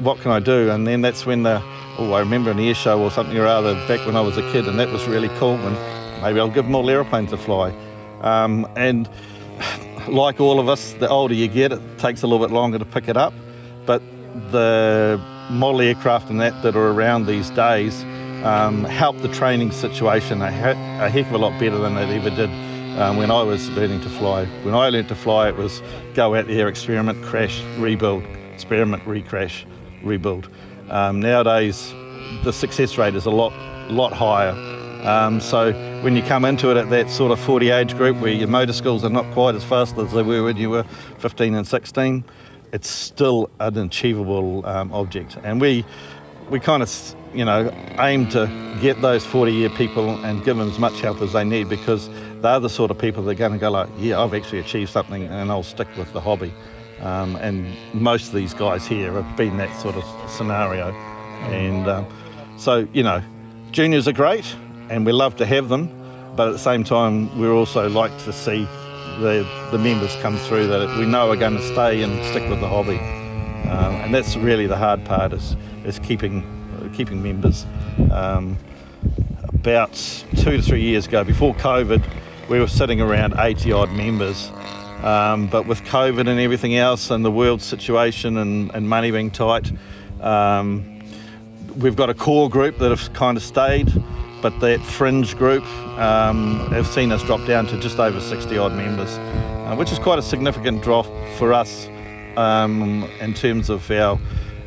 What 0.00 0.20
can 0.20 0.30
I 0.30 0.40
do? 0.40 0.70
And 0.70 0.86
then 0.86 1.02
that's 1.02 1.26
when 1.26 1.42
the, 1.42 1.60
oh, 1.98 2.12
I 2.12 2.20
remember 2.20 2.50
an 2.50 2.60
air 2.60 2.74
show 2.74 3.02
or 3.02 3.10
something 3.10 3.36
or 3.36 3.46
other 3.46 3.74
back 3.86 4.06
when 4.06 4.16
I 4.16 4.20
was 4.20 4.38
a 4.38 4.52
kid, 4.52 4.66
and 4.66 4.78
that 4.78 4.90
was 4.90 5.06
really 5.06 5.28
cool. 5.38 5.56
And 5.56 5.99
maybe 6.22 6.40
I'll 6.40 6.48
give 6.48 6.64
them 6.64 6.74
all 6.74 6.88
aeroplanes 6.88 7.30
to 7.30 7.36
fly. 7.36 7.74
Um, 8.20 8.66
and 8.76 9.08
like 10.08 10.40
all 10.40 10.60
of 10.60 10.68
us, 10.68 10.92
the 10.94 11.08
older 11.08 11.34
you 11.34 11.48
get, 11.48 11.72
it 11.72 11.98
takes 11.98 12.22
a 12.22 12.26
little 12.26 12.44
bit 12.44 12.52
longer 12.52 12.78
to 12.78 12.84
pick 12.84 13.08
it 13.08 13.16
up. 13.16 13.34
But 13.86 14.02
the 14.50 15.20
model 15.50 15.80
aircraft 15.80 16.30
and 16.30 16.40
that 16.40 16.62
that 16.62 16.76
are 16.76 16.90
around 16.90 17.26
these 17.26 17.50
days 17.50 18.04
um, 18.44 18.84
help 18.84 19.18
the 19.18 19.28
training 19.28 19.72
situation 19.72 20.40
a, 20.42 20.50
he- 20.50 20.80
a 21.02 21.08
heck 21.08 21.26
of 21.26 21.32
a 21.32 21.38
lot 21.38 21.58
better 21.58 21.76
than 21.78 21.96
it 21.96 22.08
ever 22.08 22.30
did 22.30 22.50
um, 22.98 23.16
when 23.16 23.30
I 23.30 23.42
was 23.42 23.68
learning 23.70 24.00
to 24.02 24.08
fly. 24.08 24.46
When 24.62 24.74
I 24.74 24.88
learned 24.88 25.08
to 25.08 25.14
fly, 25.14 25.48
it 25.48 25.56
was 25.56 25.82
go 26.14 26.34
out 26.34 26.46
there, 26.46 26.68
experiment, 26.68 27.22
crash, 27.24 27.62
rebuild, 27.78 28.22
experiment, 28.54 29.02
recrash, 29.04 29.64
rebuild. 30.02 30.48
Um, 30.88 31.20
nowadays, 31.20 31.92
the 32.44 32.52
success 32.52 32.96
rate 32.98 33.14
is 33.14 33.26
a 33.26 33.30
lot, 33.30 33.52
lot 33.90 34.12
higher. 34.12 34.52
Um, 35.06 35.40
so 35.40 35.72
when 36.02 36.16
you 36.16 36.22
come 36.22 36.46
into 36.46 36.70
it 36.70 36.78
at 36.78 36.88
that 36.88 37.10
sort 37.10 37.30
of 37.30 37.38
40 37.38 37.68
age 37.68 37.94
group 37.94 38.16
where 38.18 38.32
your 38.32 38.48
motor 38.48 38.72
skills 38.72 39.04
are 39.04 39.10
not 39.10 39.30
quite 39.34 39.54
as 39.54 39.62
fast 39.62 39.98
as 39.98 40.12
they 40.12 40.22
were 40.22 40.42
when 40.42 40.56
you 40.56 40.70
were 40.70 40.84
15 41.18 41.54
and 41.54 41.66
16, 41.66 42.24
it's 42.72 42.88
still 42.88 43.50
an 43.60 43.76
achievable 43.76 44.64
um, 44.64 44.90
object. 44.94 45.36
And 45.44 45.60
we, 45.60 45.84
we 46.48 46.58
kind 46.58 46.82
of, 46.82 47.14
you 47.34 47.44
know, 47.44 47.70
aim 47.98 48.30
to 48.30 48.46
get 48.80 49.02
those 49.02 49.26
40 49.26 49.52
year 49.52 49.68
people 49.68 50.08
and 50.24 50.42
give 50.42 50.56
them 50.56 50.70
as 50.70 50.78
much 50.78 51.02
help 51.02 51.20
as 51.20 51.34
they 51.34 51.44
need 51.44 51.68
because 51.68 52.08
they're 52.40 52.60
the 52.60 52.70
sort 52.70 52.90
of 52.90 52.96
people 52.96 53.22
that 53.24 53.32
are 53.32 53.34
going 53.34 53.52
to 53.52 53.58
go 53.58 53.70
like, 53.70 53.90
yeah, 53.98 54.22
I've 54.22 54.32
actually 54.32 54.60
achieved 54.60 54.90
something 54.90 55.24
and 55.24 55.50
I'll 55.50 55.62
stick 55.62 55.88
with 55.98 56.10
the 56.14 56.20
hobby. 56.20 56.54
Um, 57.00 57.36
and 57.36 57.76
most 57.92 58.28
of 58.28 58.34
these 58.34 58.54
guys 58.54 58.86
here 58.86 59.12
have 59.12 59.36
been 59.36 59.58
that 59.58 59.78
sort 59.82 59.96
of 59.96 60.30
scenario. 60.30 60.92
And 61.50 61.86
um, 61.86 62.06
so, 62.56 62.88
you 62.94 63.02
know, 63.02 63.22
juniors 63.70 64.08
are 64.08 64.12
great 64.12 64.56
and 64.90 65.06
we 65.06 65.12
love 65.12 65.36
to 65.36 65.46
have 65.46 65.68
them, 65.68 65.88
but 66.36 66.48
at 66.48 66.52
the 66.52 66.58
same 66.58 66.84
time, 66.84 67.38
we 67.38 67.48
also 67.48 67.88
like 67.88 68.16
to 68.24 68.32
see 68.32 68.64
the, 69.20 69.46
the 69.70 69.78
members 69.78 70.14
come 70.16 70.36
through 70.36 70.66
that 70.66 70.98
we 70.98 71.06
know 71.06 71.30
are 71.30 71.36
going 71.36 71.56
to 71.56 71.62
stay 71.72 72.02
and 72.02 72.24
stick 72.26 72.48
with 72.50 72.60
the 72.60 72.68
hobby. 72.68 72.98
Um, 73.68 73.94
and 73.96 74.14
that's 74.14 74.36
really 74.36 74.66
the 74.66 74.76
hard 74.76 75.04
part 75.04 75.32
is, 75.32 75.56
is 75.84 75.98
keeping, 76.00 76.42
keeping 76.94 77.22
members. 77.22 77.66
Um, 78.12 78.58
about 79.54 79.92
two 80.36 80.56
to 80.56 80.62
three 80.62 80.82
years 80.82 81.06
ago, 81.06 81.22
before 81.22 81.54
COVID, 81.54 82.02
we 82.48 82.58
were 82.58 82.66
sitting 82.66 83.00
around 83.00 83.34
80 83.38 83.72
odd 83.72 83.92
members. 83.92 84.50
Um, 85.04 85.46
but 85.46 85.66
with 85.66 85.82
COVID 85.82 86.28
and 86.28 86.40
everything 86.40 86.76
else, 86.76 87.10
and 87.10 87.24
the 87.24 87.30
world 87.30 87.62
situation 87.62 88.38
and, 88.38 88.74
and 88.74 88.88
money 88.88 89.10
being 89.10 89.30
tight, 89.30 89.70
um, 90.20 91.00
we've 91.76 91.96
got 91.96 92.10
a 92.10 92.14
core 92.14 92.50
group 92.50 92.78
that 92.78 92.90
have 92.90 93.12
kind 93.12 93.36
of 93.36 93.42
stayed, 93.42 93.92
but 94.42 94.58
that 94.60 94.80
fringe 94.80 95.36
group 95.36 95.64
um, 95.98 96.58
have 96.70 96.86
seen 96.86 97.12
us 97.12 97.22
drop 97.24 97.44
down 97.46 97.66
to 97.66 97.78
just 97.78 97.98
over 97.98 98.20
60 98.20 98.56
odd 98.58 98.72
members, 98.72 99.18
uh, 99.18 99.74
which 99.76 99.92
is 99.92 99.98
quite 99.98 100.18
a 100.18 100.22
significant 100.22 100.82
drop 100.82 101.06
for 101.36 101.52
us 101.52 101.88
um, 102.36 103.08
in 103.20 103.34
terms 103.34 103.70
of 103.70 103.90
our, 103.90 104.18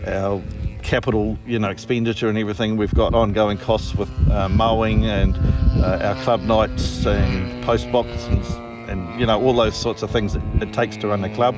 our 0.05 0.41
capital, 0.83 1.37
you 1.45 1.57
know, 1.57 1.69
expenditure 1.69 2.29
and 2.29 2.37
everything. 2.37 2.77
We've 2.77 2.93
got 2.93 3.13
ongoing 3.13 3.57
costs 3.57 3.95
with 3.95 4.09
uh, 4.29 4.49
mowing 4.49 5.05
and 5.05 5.35
uh, 5.83 5.99
our 6.01 6.15
club 6.23 6.41
nights 6.41 7.05
and 7.05 7.63
post 7.63 7.91
box 7.91 8.09
and, 8.25 8.43
and 8.89 9.19
you 9.19 9.25
know 9.25 9.41
all 9.41 9.53
those 9.53 9.75
sorts 9.75 10.03
of 10.03 10.11
things 10.11 10.33
that 10.33 10.43
it 10.61 10.73
takes 10.73 10.97
to 10.97 11.07
run 11.07 11.21
the 11.21 11.29
club. 11.29 11.55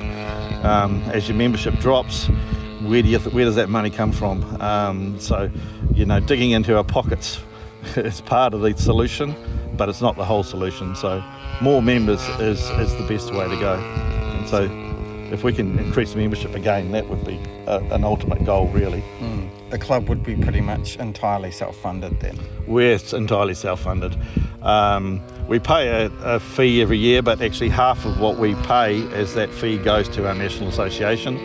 Um, 0.64 1.02
as 1.12 1.28
your 1.28 1.36
membership 1.36 1.74
drops, 1.78 2.28
where 2.82 3.02
do 3.02 3.08
you 3.08 3.18
where 3.18 3.44
does 3.44 3.56
that 3.56 3.68
money 3.68 3.90
come 3.90 4.12
from? 4.12 4.42
Um, 4.60 5.20
so, 5.20 5.50
you 5.92 6.06
know, 6.06 6.20
digging 6.20 6.52
into 6.52 6.76
our 6.76 6.84
pockets 6.84 7.40
is 7.96 8.20
part 8.20 8.54
of 8.54 8.60
the 8.60 8.76
solution, 8.76 9.34
but 9.76 9.88
it's 9.88 10.00
not 10.00 10.16
the 10.16 10.24
whole 10.24 10.42
solution. 10.42 10.94
So, 10.94 11.22
more 11.60 11.82
members 11.82 12.22
is 12.40 12.60
is 12.70 12.94
the 12.96 13.06
best 13.08 13.32
way 13.32 13.48
to 13.48 13.56
go. 13.56 13.74
And 13.74 14.48
so, 14.48 14.68
if 15.32 15.44
we 15.44 15.52
can 15.52 15.78
increase 15.78 16.14
membership 16.14 16.54
again, 16.54 16.92
that 16.92 17.08
would 17.08 17.24
be 17.24 17.40
a, 17.66 17.78
an 17.90 18.04
ultimate 18.04 18.44
goal, 18.44 18.68
really. 18.68 19.02
The 19.70 19.78
club 19.78 20.08
would 20.08 20.22
be 20.22 20.36
pretty 20.36 20.60
much 20.60 20.96
entirely 20.96 21.50
self-funded 21.50 22.20
then. 22.20 22.38
We're 22.68 22.98
entirely 23.12 23.54
self-funded. 23.54 24.16
Um, 24.62 25.20
we 25.48 25.58
pay 25.58 25.88
a, 25.88 26.12
a 26.22 26.40
fee 26.40 26.80
every 26.80 26.98
year, 26.98 27.20
but 27.20 27.40
actually 27.40 27.70
half 27.70 28.04
of 28.04 28.20
what 28.20 28.38
we 28.38 28.54
pay 28.62 29.06
as 29.12 29.34
that 29.34 29.50
fee 29.50 29.78
goes 29.78 30.08
to 30.10 30.28
our 30.28 30.34
national 30.34 30.68
association, 30.68 31.36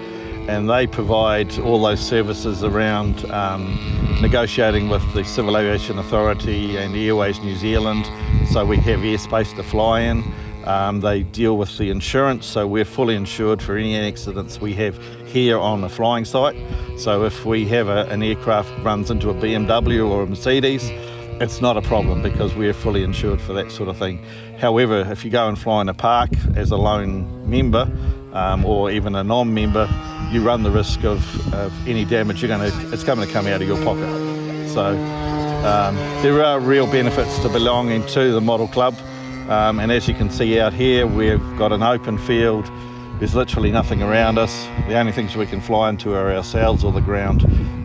and 0.47 0.69
they 0.69 0.87
provide 0.87 1.57
all 1.59 1.81
those 1.81 1.99
services 1.99 2.63
around 2.63 3.29
um, 3.31 4.17
negotiating 4.21 4.89
with 4.89 5.01
the 5.13 5.23
Civil 5.23 5.57
Aviation 5.57 5.99
Authority 5.99 6.77
and 6.77 6.95
Airways 6.95 7.39
New 7.39 7.55
Zealand, 7.55 8.05
so 8.51 8.65
we 8.65 8.77
have 8.77 8.99
airspace 8.99 9.55
to 9.55 9.63
fly 9.63 10.01
in. 10.01 10.23
Um, 10.65 10.99
they 10.99 11.23
deal 11.23 11.57
with 11.57 11.77
the 11.77 11.89
insurance, 11.89 12.45
so 12.45 12.67
we're 12.67 12.85
fully 12.85 13.15
insured 13.15 13.61
for 13.61 13.77
any 13.77 13.97
accidents 13.97 14.61
we 14.61 14.73
have 14.75 14.97
here 15.25 15.57
on 15.57 15.81
the 15.81 15.89
flying 15.89 16.25
site. 16.25 16.55
So 16.97 17.25
if 17.25 17.45
we 17.45 17.67
have 17.69 17.87
a, 17.87 18.05
an 18.09 18.21
aircraft 18.21 18.71
runs 18.83 19.09
into 19.09 19.29
a 19.29 19.33
BMW 19.33 20.07
or 20.07 20.23
a 20.23 20.27
Mercedes, 20.27 20.89
it's 21.41 21.61
not 21.61 21.77
a 21.77 21.81
problem 21.81 22.21
because 22.21 22.53
we're 22.53 22.73
fully 22.73 23.03
insured 23.03 23.41
for 23.41 23.53
that 23.53 23.71
sort 23.71 23.89
of 23.89 23.97
thing. 23.97 24.23
However, 24.59 24.99
if 25.11 25.25
you 25.25 25.31
go 25.31 25.47
and 25.47 25.57
fly 25.57 25.81
in 25.81 25.89
a 25.89 25.93
park 25.93 26.29
as 26.55 26.69
a 26.69 26.77
lone 26.77 27.49
member 27.49 27.91
um, 28.33 28.65
or 28.65 28.91
even 28.91 29.15
a 29.15 29.23
non-member, 29.23 29.89
you 30.31 30.41
run 30.41 30.63
the 30.63 30.71
risk 30.71 31.03
of, 31.03 31.53
of 31.53 31.87
any 31.87 32.05
damage. 32.05 32.41
You're 32.41 32.55
going 32.55 32.71
to 32.71 32.93
it's 32.93 33.03
going 33.03 33.19
to 33.19 33.27
come 33.27 33.47
out 33.47 33.61
of 33.61 33.67
your 33.67 33.83
pocket. 33.83 34.69
So 34.69 34.87
um, 35.65 35.95
there 36.23 36.43
are 36.43 36.59
real 36.59 36.87
benefits 36.87 37.39
to 37.39 37.49
belonging 37.49 38.05
to 38.07 38.31
the 38.31 38.41
model 38.41 38.67
club. 38.67 38.95
Um, 39.49 39.79
and 39.79 39.91
as 39.91 40.07
you 40.07 40.13
can 40.13 40.29
see 40.29 40.59
out 40.59 40.73
here, 40.73 41.05
we've 41.05 41.57
got 41.57 41.71
an 41.73 41.83
open 41.83 42.17
field. 42.17 42.71
There's 43.19 43.35
literally 43.35 43.71
nothing 43.71 44.01
around 44.01 44.37
us. 44.37 44.65
The 44.87 44.97
only 44.97 45.11
things 45.11 45.35
we 45.35 45.45
can 45.45 45.61
fly 45.61 45.89
into 45.89 46.15
are 46.15 46.31
ourselves 46.31 46.83
or 46.83 46.91
the 46.91 47.01
ground. 47.01 47.43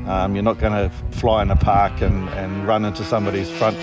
Um, 0.09 0.35
you're 0.35 0.45
not 0.45 0.59
going 0.59 0.73
to 0.73 0.95
fly 1.19 1.43
in 1.43 1.51
a 1.51 1.57
park 1.57 2.01
and, 2.01 2.29
and 2.31 2.67
run 2.67 2.85
into 2.85 3.05
somebody's 3.05 3.51
front 3.51 3.77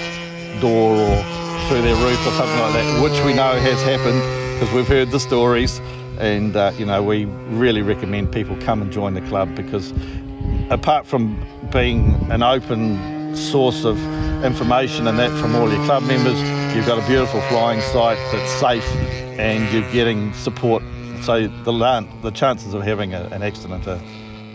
door 0.61 0.95
or 0.95 1.23
through 1.67 1.81
their 1.81 1.95
roof 1.95 2.19
or 2.25 2.31
something 2.31 2.59
like 2.59 2.73
that, 2.73 3.03
which 3.03 3.25
we 3.25 3.33
know 3.33 3.59
has 3.59 3.81
happened 3.83 4.21
because 4.53 4.73
we've 4.73 4.87
heard 4.87 5.11
the 5.11 5.19
stories. 5.19 5.81
And, 6.23 6.55
uh, 6.55 6.71
you 6.77 6.85
know, 6.85 7.03
we 7.03 7.25
really 7.25 7.81
recommend 7.81 8.31
people 8.31 8.55
come 8.61 8.81
and 8.81 8.93
join 8.93 9.13
the 9.13 9.21
club 9.21 9.53
because 9.55 9.93
apart 10.69 11.05
from 11.05 11.37
being 11.69 12.15
an 12.31 12.41
open 12.41 13.35
source 13.35 13.83
of 13.83 13.97
information 14.41 15.07
and 15.07 15.19
that 15.19 15.31
from 15.41 15.53
all 15.53 15.69
your 15.69 15.83
club 15.83 16.03
members, 16.03 16.39
you've 16.73 16.85
got 16.85 16.97
a 16.97 17.05
beautiful 17.07 17.41
flying 17.41 17.81
site 17.81 18.17
that's 18.31 18.51
safe 18.53 18.89
and 19.37 19.69
you're 19.73 19.91
getting 19.91 20.31
support. 20.33 20.81
So 21.23 21.47
the, 21.47 22.07
the 22.21 22.31
chances 22.31 22.73
of 22.73 22.83
having 22.83 23.13
a, 23.13 23.23
an 23.33 23.43
accident 23.43 23.85
are 23.85 24.01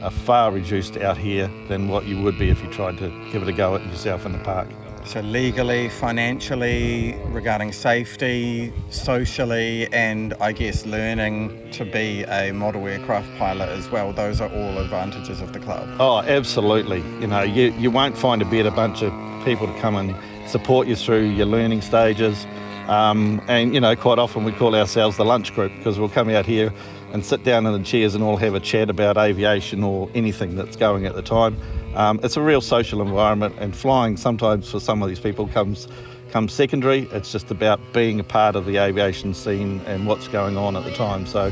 are 0.03 0.11
far 0.13 0.53
reduced 0.53 0.97
out 0.97 1.19
here 1.19 1.51
than 1.67 1.89
what 1.89 2.07
you 2.07 2.23
would 2.23 2.39
be 2.39 2.51
if 2.51 2.63
you 2.63 2.71
tried 2.71 2.97
to 2.99 3.09
give 3.33 3.43
it 3.43 3.49
a 3.49 3.53
go 3.53 3.75
at 3.75 3.85
yourself 3.87 4.25
in 4.25 4.31
the 4.33 4.39
park. 4.39 4.69
So, 5.05 5.21
legally, 5.21 5.89
financially, 5.89 7.15
regarding 7.29 7.73
safety, 7.73 8.73
socially, 8.91 9.91
and 9.93 10.35
I 10.41 10.53
guess 10.53 10.85
learning 10.85 11.71
to 11.73 11.85
be 11.85 12.25
a 12.25 12.53
model 12.53 12.87
aircraft 12.87 13.29
pilot 13.39 13.69
as 13.71 13.91
well, 13.91 14.13
those 14.13 14.41
are 14.41 14.51
all 14.51 14.79
advantages 14.79 15.41
of 15.41 15.53
the 15.53 15.61
club. 15.61 15.89
Oh, 15.99 16.19
absolutely. 16.19 16.99
You 17.21 17.27
know, 17.27 17.43
you, 17.43 17.73
you 17.79 17.91
won't 17.91 18.19
find 18.19 18.43
a 18.43 18.45
better 18.45 18.71
bunch 18.71 19.03
of 19.03 19.13
people 19.45 19.67
to 19.67 19.81
come 19.81 19.97
and 19.97 20.15
support 20.49 20.87
you 20.87 20.97
through 20.97 21.25
your 21.25 21.47
learning 21.47 21.81
stages. 21.81 22.47
Um, 22.89 23.43
and, 23.49 23.75
you 23.75 23.81
know, 23.81 23.95
quite 23.97 24.19
often 24.19 24.45
we 24.45 24.53
call 24.53 24.75
ourselves 24.75 25.17
the 25.17 25.25
lunch 25.25 25.55
group 25.55 25.73
because 25.77 25.99
we'll 25.99 26.09
come 26.09 26.31
out 26.31 26.47
here 26.47 26.73
and 27.13 27.25
sit 27.25 27.45
down 27.45 27.67
in 27.67 27.73
the 27.73 27.83
chairs 27.83 28.15
and 28.15 28.25
all 28.25 28.37
have 28.37 28.55
a 28.55 28.61
chat 28.61 28.91
about 28.91 29.17
aviation 29.17 29.83
or 29.83 30.11
anything 30.15 30.57
that's 30.57 30.77
going 30.77 31.07
at 31.07 31.15
the 31.15 31.23
time. 31.23 31.57
Um, 31.99 32.21
it's 32.23 32.37
a 32.37 32.41
real 32.41 32.61
social 32.61 33.03
environment, 33.03 33.57
and 33.59 33.77
flying 33.77 34.17
sometimes 34.17 34.71
for 34.71 34.79
some 34.79 35.03
of 35.03 35.09
these 35.09 35.19
people 35.19 35.49
comes 35.49 35.89
comes 36.31 36.53
secondary. 36.53 37.09
It's 37.11 37.33
just 37.33 37.51
about 37.51 37.81
being 37.93 38.21
a 38.21 38.25
part 38.25 38.55
of 38.55 38.67
the 38.67 38.77
aviation 38.77 39.35
scene 39.35 39.81
and 39.85 40.07
what's 40.07 40.29
going 40.29 40.57
on 40.57 40.77
at 40.77 40.85
the 40.85 40.93
time. 40.93 41.27
So 41.27 41.51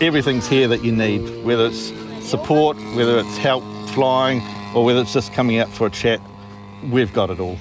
everything's 0.00 0.48
here 0.48 0.66
that 0.68 0.82
you 0.82 0.92
need, 0.92 1.44
whether 1.44 1.66
it's 1.66 1.92
support, 2.26 2.78
whether 2.94 3.18
it's 3.18 3.36
help 3.36 3.64
flying, 3.90 4.40
or 4.74 4.82
whether 4.82 5.02
it's 5.02 5.12
just 5.12 5.34
coming 5.34 5.58
out 5.58 5.68
for 5.68 5.88
a 5.88 5.90
chat. 5.90 6.22
We've 6.90 7.12
got 7.12 7.28
it 7.28 7.38
all. 7.38 7.58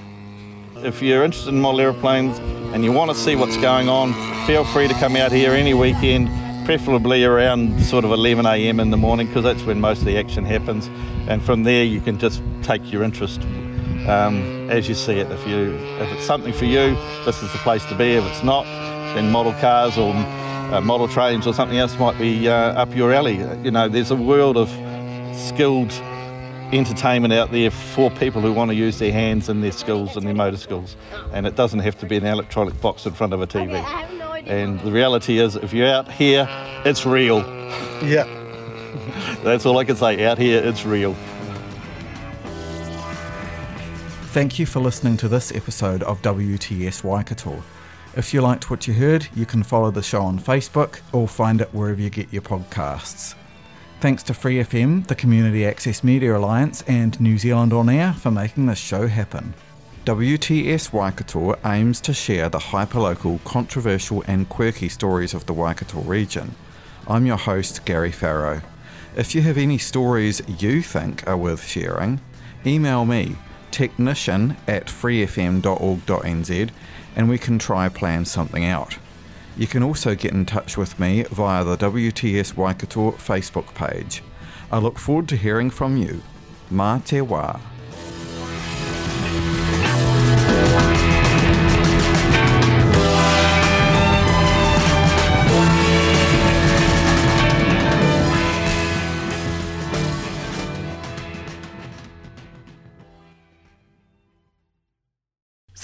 If 0.77 1.01
you're 1.01 1.25
interested 1.25 1.53
in 1.53 1.59
model 1.59 1.81
aeroplanes 1.81 2.39
and 2.73 2.85
you 2.85 2.93
want 2.93 3.11
to 3.11 3.17
see 3.17 3.35
what's 3.35 3.57
going 3.57 3.89
on, 3.89 4.13
feel 4.45 4.63
free 4.63 4.87
to 4.87 4.93
come 4.93 5.17
out 5.17 5.33
here 5.33 5.51
any 5.51 5.73
weekend 5.73 6.29
preferably 6.65 7.23
around 7.23 7.79
sort 7.79 8.03
of 8.03 8.11
11 8.11 8.45
a.m. 8.47 8.79
in 8.79 8.89
the 8.89 8.97
morning 8.97 9.27
because 9.27 9.43
that's 9.43 9.61
when 9.63 9.79
most 9.79 9.99
of 9.99 10.05
the 10.05 10.17
action 10.17 10.43
happens. 10.43 10.89
And 11.29 11.41
from 11.41 11.63
there, 11.63 11.83
you 11.83 12.01
can 12.01 12.17
just 12.17 12.41
take 12.63 12.91
your 12.91 13.03
interest 13.03 13.41
um, 14.07 14.69
as 14.69 14.89
you 14.89 14.95
see 14.95 15.13
it. 15.13 15.31
If 15.31 15.47
you 15.47 15.75
if 15.99 16.11
it's 16.11 16.25
something 16.25 16.51
for 16.51 16.65
you, 16.65 16.95
this 17.23 17.41
is 17.43 17.51
the 17.51 17.59
place 17.59 17.85
to 17.85 17.95
be. 17.95 18.15
If 18.15 18.25
it's 18.25 18.43
not, 18.43 18.63
then 19.13 19.31
model 19.31 19.53
cars 19.53 19.97
or 19.97 20.11
uh, 20.13 20.81
model 20.81 21.07
trains 21.07 21.45
or 21.45 21.53
something 21.53 21.77
else 21.77 21.97
might 21.99 22.17
be 22.17 22.49
uh, 22.49 22.53
up 22.53 22.95
your 22.95 23.13
alley. 23.13 23.37
You 23.63 23.71
know, 23.71 23.87
there's 23.87 24.11
a 24.11 24.15
world 24.15 24.57
of 24.57 24.69
skilled 25.37 25.91
entertainment 26.73 27.31
out 27.31 27.51
there 27.51 27.69
for 27.69 28.09
people 28.09 28.41
who 28.41 28.51
want 28.51 28.71
to 28.71 28.75
use 28.75 28.97
their 28.97 29.11
hands 29.11 29.49
and 29.49 29.63
their 29.63 29.71
skills 29.71 30.17
and 30.17 30.25
their 30.25 30.33
motor 30.33 30.57
skills. 30.57 30.95
And 31.31 31.45
it 31.45 31.55
doesn't 31.55 31.79
have 31.79 31.99
to 31.99 32.07
be 32.07 32.17
an 32.17 32.25
electronic 32.25 32.81
box 32.81 33.05
in 33.05 33.13
front 33.13 33.33
of 33.33 33.41
a 33.41 33.47
TV. 33.47 34.14
And 34.45 34.79
the 34.81 34.91
reality 34.91 35.39
is, 35.39 35.55
if 35.55 35.73
you're 35.73 35.87
out 35.87 36.11
here, 36.11 36.47
it's 36.85 37.05
real. 37.05 37.39
Yeah. 38.03 38.25
That's 39.43 39.65
all 39.65 39.77
I 39.77 39.83
can 39.83 39.95
say. 39.95 40.23
Out 40.25 40.37
here, 40.37 40.61
it's 40.63 40.85
real. 40.85 41.15
Thank 44.31 44.59
you 44.59 44.65
for 44.65 44.81
listening 44.81 45.17
to 45.17 45.27
this 45.27 45.55
episode 45.55 46.03
of 46.03 46.21
WTS 46.21 47.03
Waikato. 47.03 47.63
If 48.15 48.33
you 48.33 48.41
liked 48.41 48.69
what 48.69 48.87
you 48.87 48.93
heard, 48.93 49.27
you 49.33 49.45
can 49.45 49.63
follow 49.63 49.91
the 49.91 50.03
show 50.03 50.21
on 50.21 50.39
Facebook 50.39 50.99
or 51.11 51.27
find 51.27 51.61
it 51.61 51.73
wherever 51.73 52.01
you 52.01 52.09
get 52.09 52.31
your 52.31 52.41
podcasts. 52.41 53.33
Thanks 54.01 54.23
to 54.23 54.33
Free 54.33 54.57
FM, 54.57 55.07
the 55.07 55.15
Community 55.15 55.65
Access 55.65 56.03
Media 56.03 56.37
Alliance, 56.37 56.83
and 56.87 57.19
New 57.19 57.37
Zealand 57.37 57.73
On 57.73 57.89
Air 57.89 58.13
for 58.13 58.29
making 58.29 58.67
this 58.67 58.77
show 58.77 59.07
happen. 59.07 59.53
WTS 60.05 60.93
Waikato 60.93 61.57
aims 61.65 61.99
to 62.01 62.13
share 62.13 62.47
the 62.47 62.59
hyperlocal, 62.59 63.43
controversial, 63.43 64.23
and 64.27 64.47
quirky 64.47 64.87
stories 64.87 65.33
of 65.33 65.47
the 65.47 65.53
Waikato 65.53 65.99
region. 66.01 66.53
I'm 67.07 67.25
your 67.25 67.37
host, 67.37 67.83
Gary 67.85 68.11
Farrow. 68.11 68.61
If 69.15 69.33
you 69.33 69.41
have 69.41 69.57
any 69.57 69.79
stories 69.79 70.43
you 70.59 70.83
think 70.83 71.27
are 71.27 71.35
worth 71.35 71.65
sharing, 71.65 72.21
email 72.67 73.03
me, 73.03 73.35
technician 73.71 74.57
at 74.67 74.85
freefm.org.nz, 74.85 76.69
and 77.15 77.27
we 77.27 77.39
can 77.39 77.57
try 77.57 77.89
plan 77.89 78.25
something 78.25 78.63
out. 78.63 78.99
You 79.57 79.65
can 79.65 79.81
also 79.81 80.13
get 80.13 80.33
in 80.33 80.45
touch 80.45 80.77
with 80.77 80.99
me 80.99 81.23
via 81.31 81.63
the 81.63 81.77
WTS 81.77 82.55
Waikato 82.55 83.13
Facebook 83.13 83.73
page. 83.73 84.21
I 84.71 84.77
look 84.77 84.99
forward 84.99 85.27
to 85.29 85.35
hearing 85.35 85.71
from 85.71 85.97
you. 85.97 86.21
Mā 86.71 87.03
te 87.03 87.17
wā. 87.21 87.59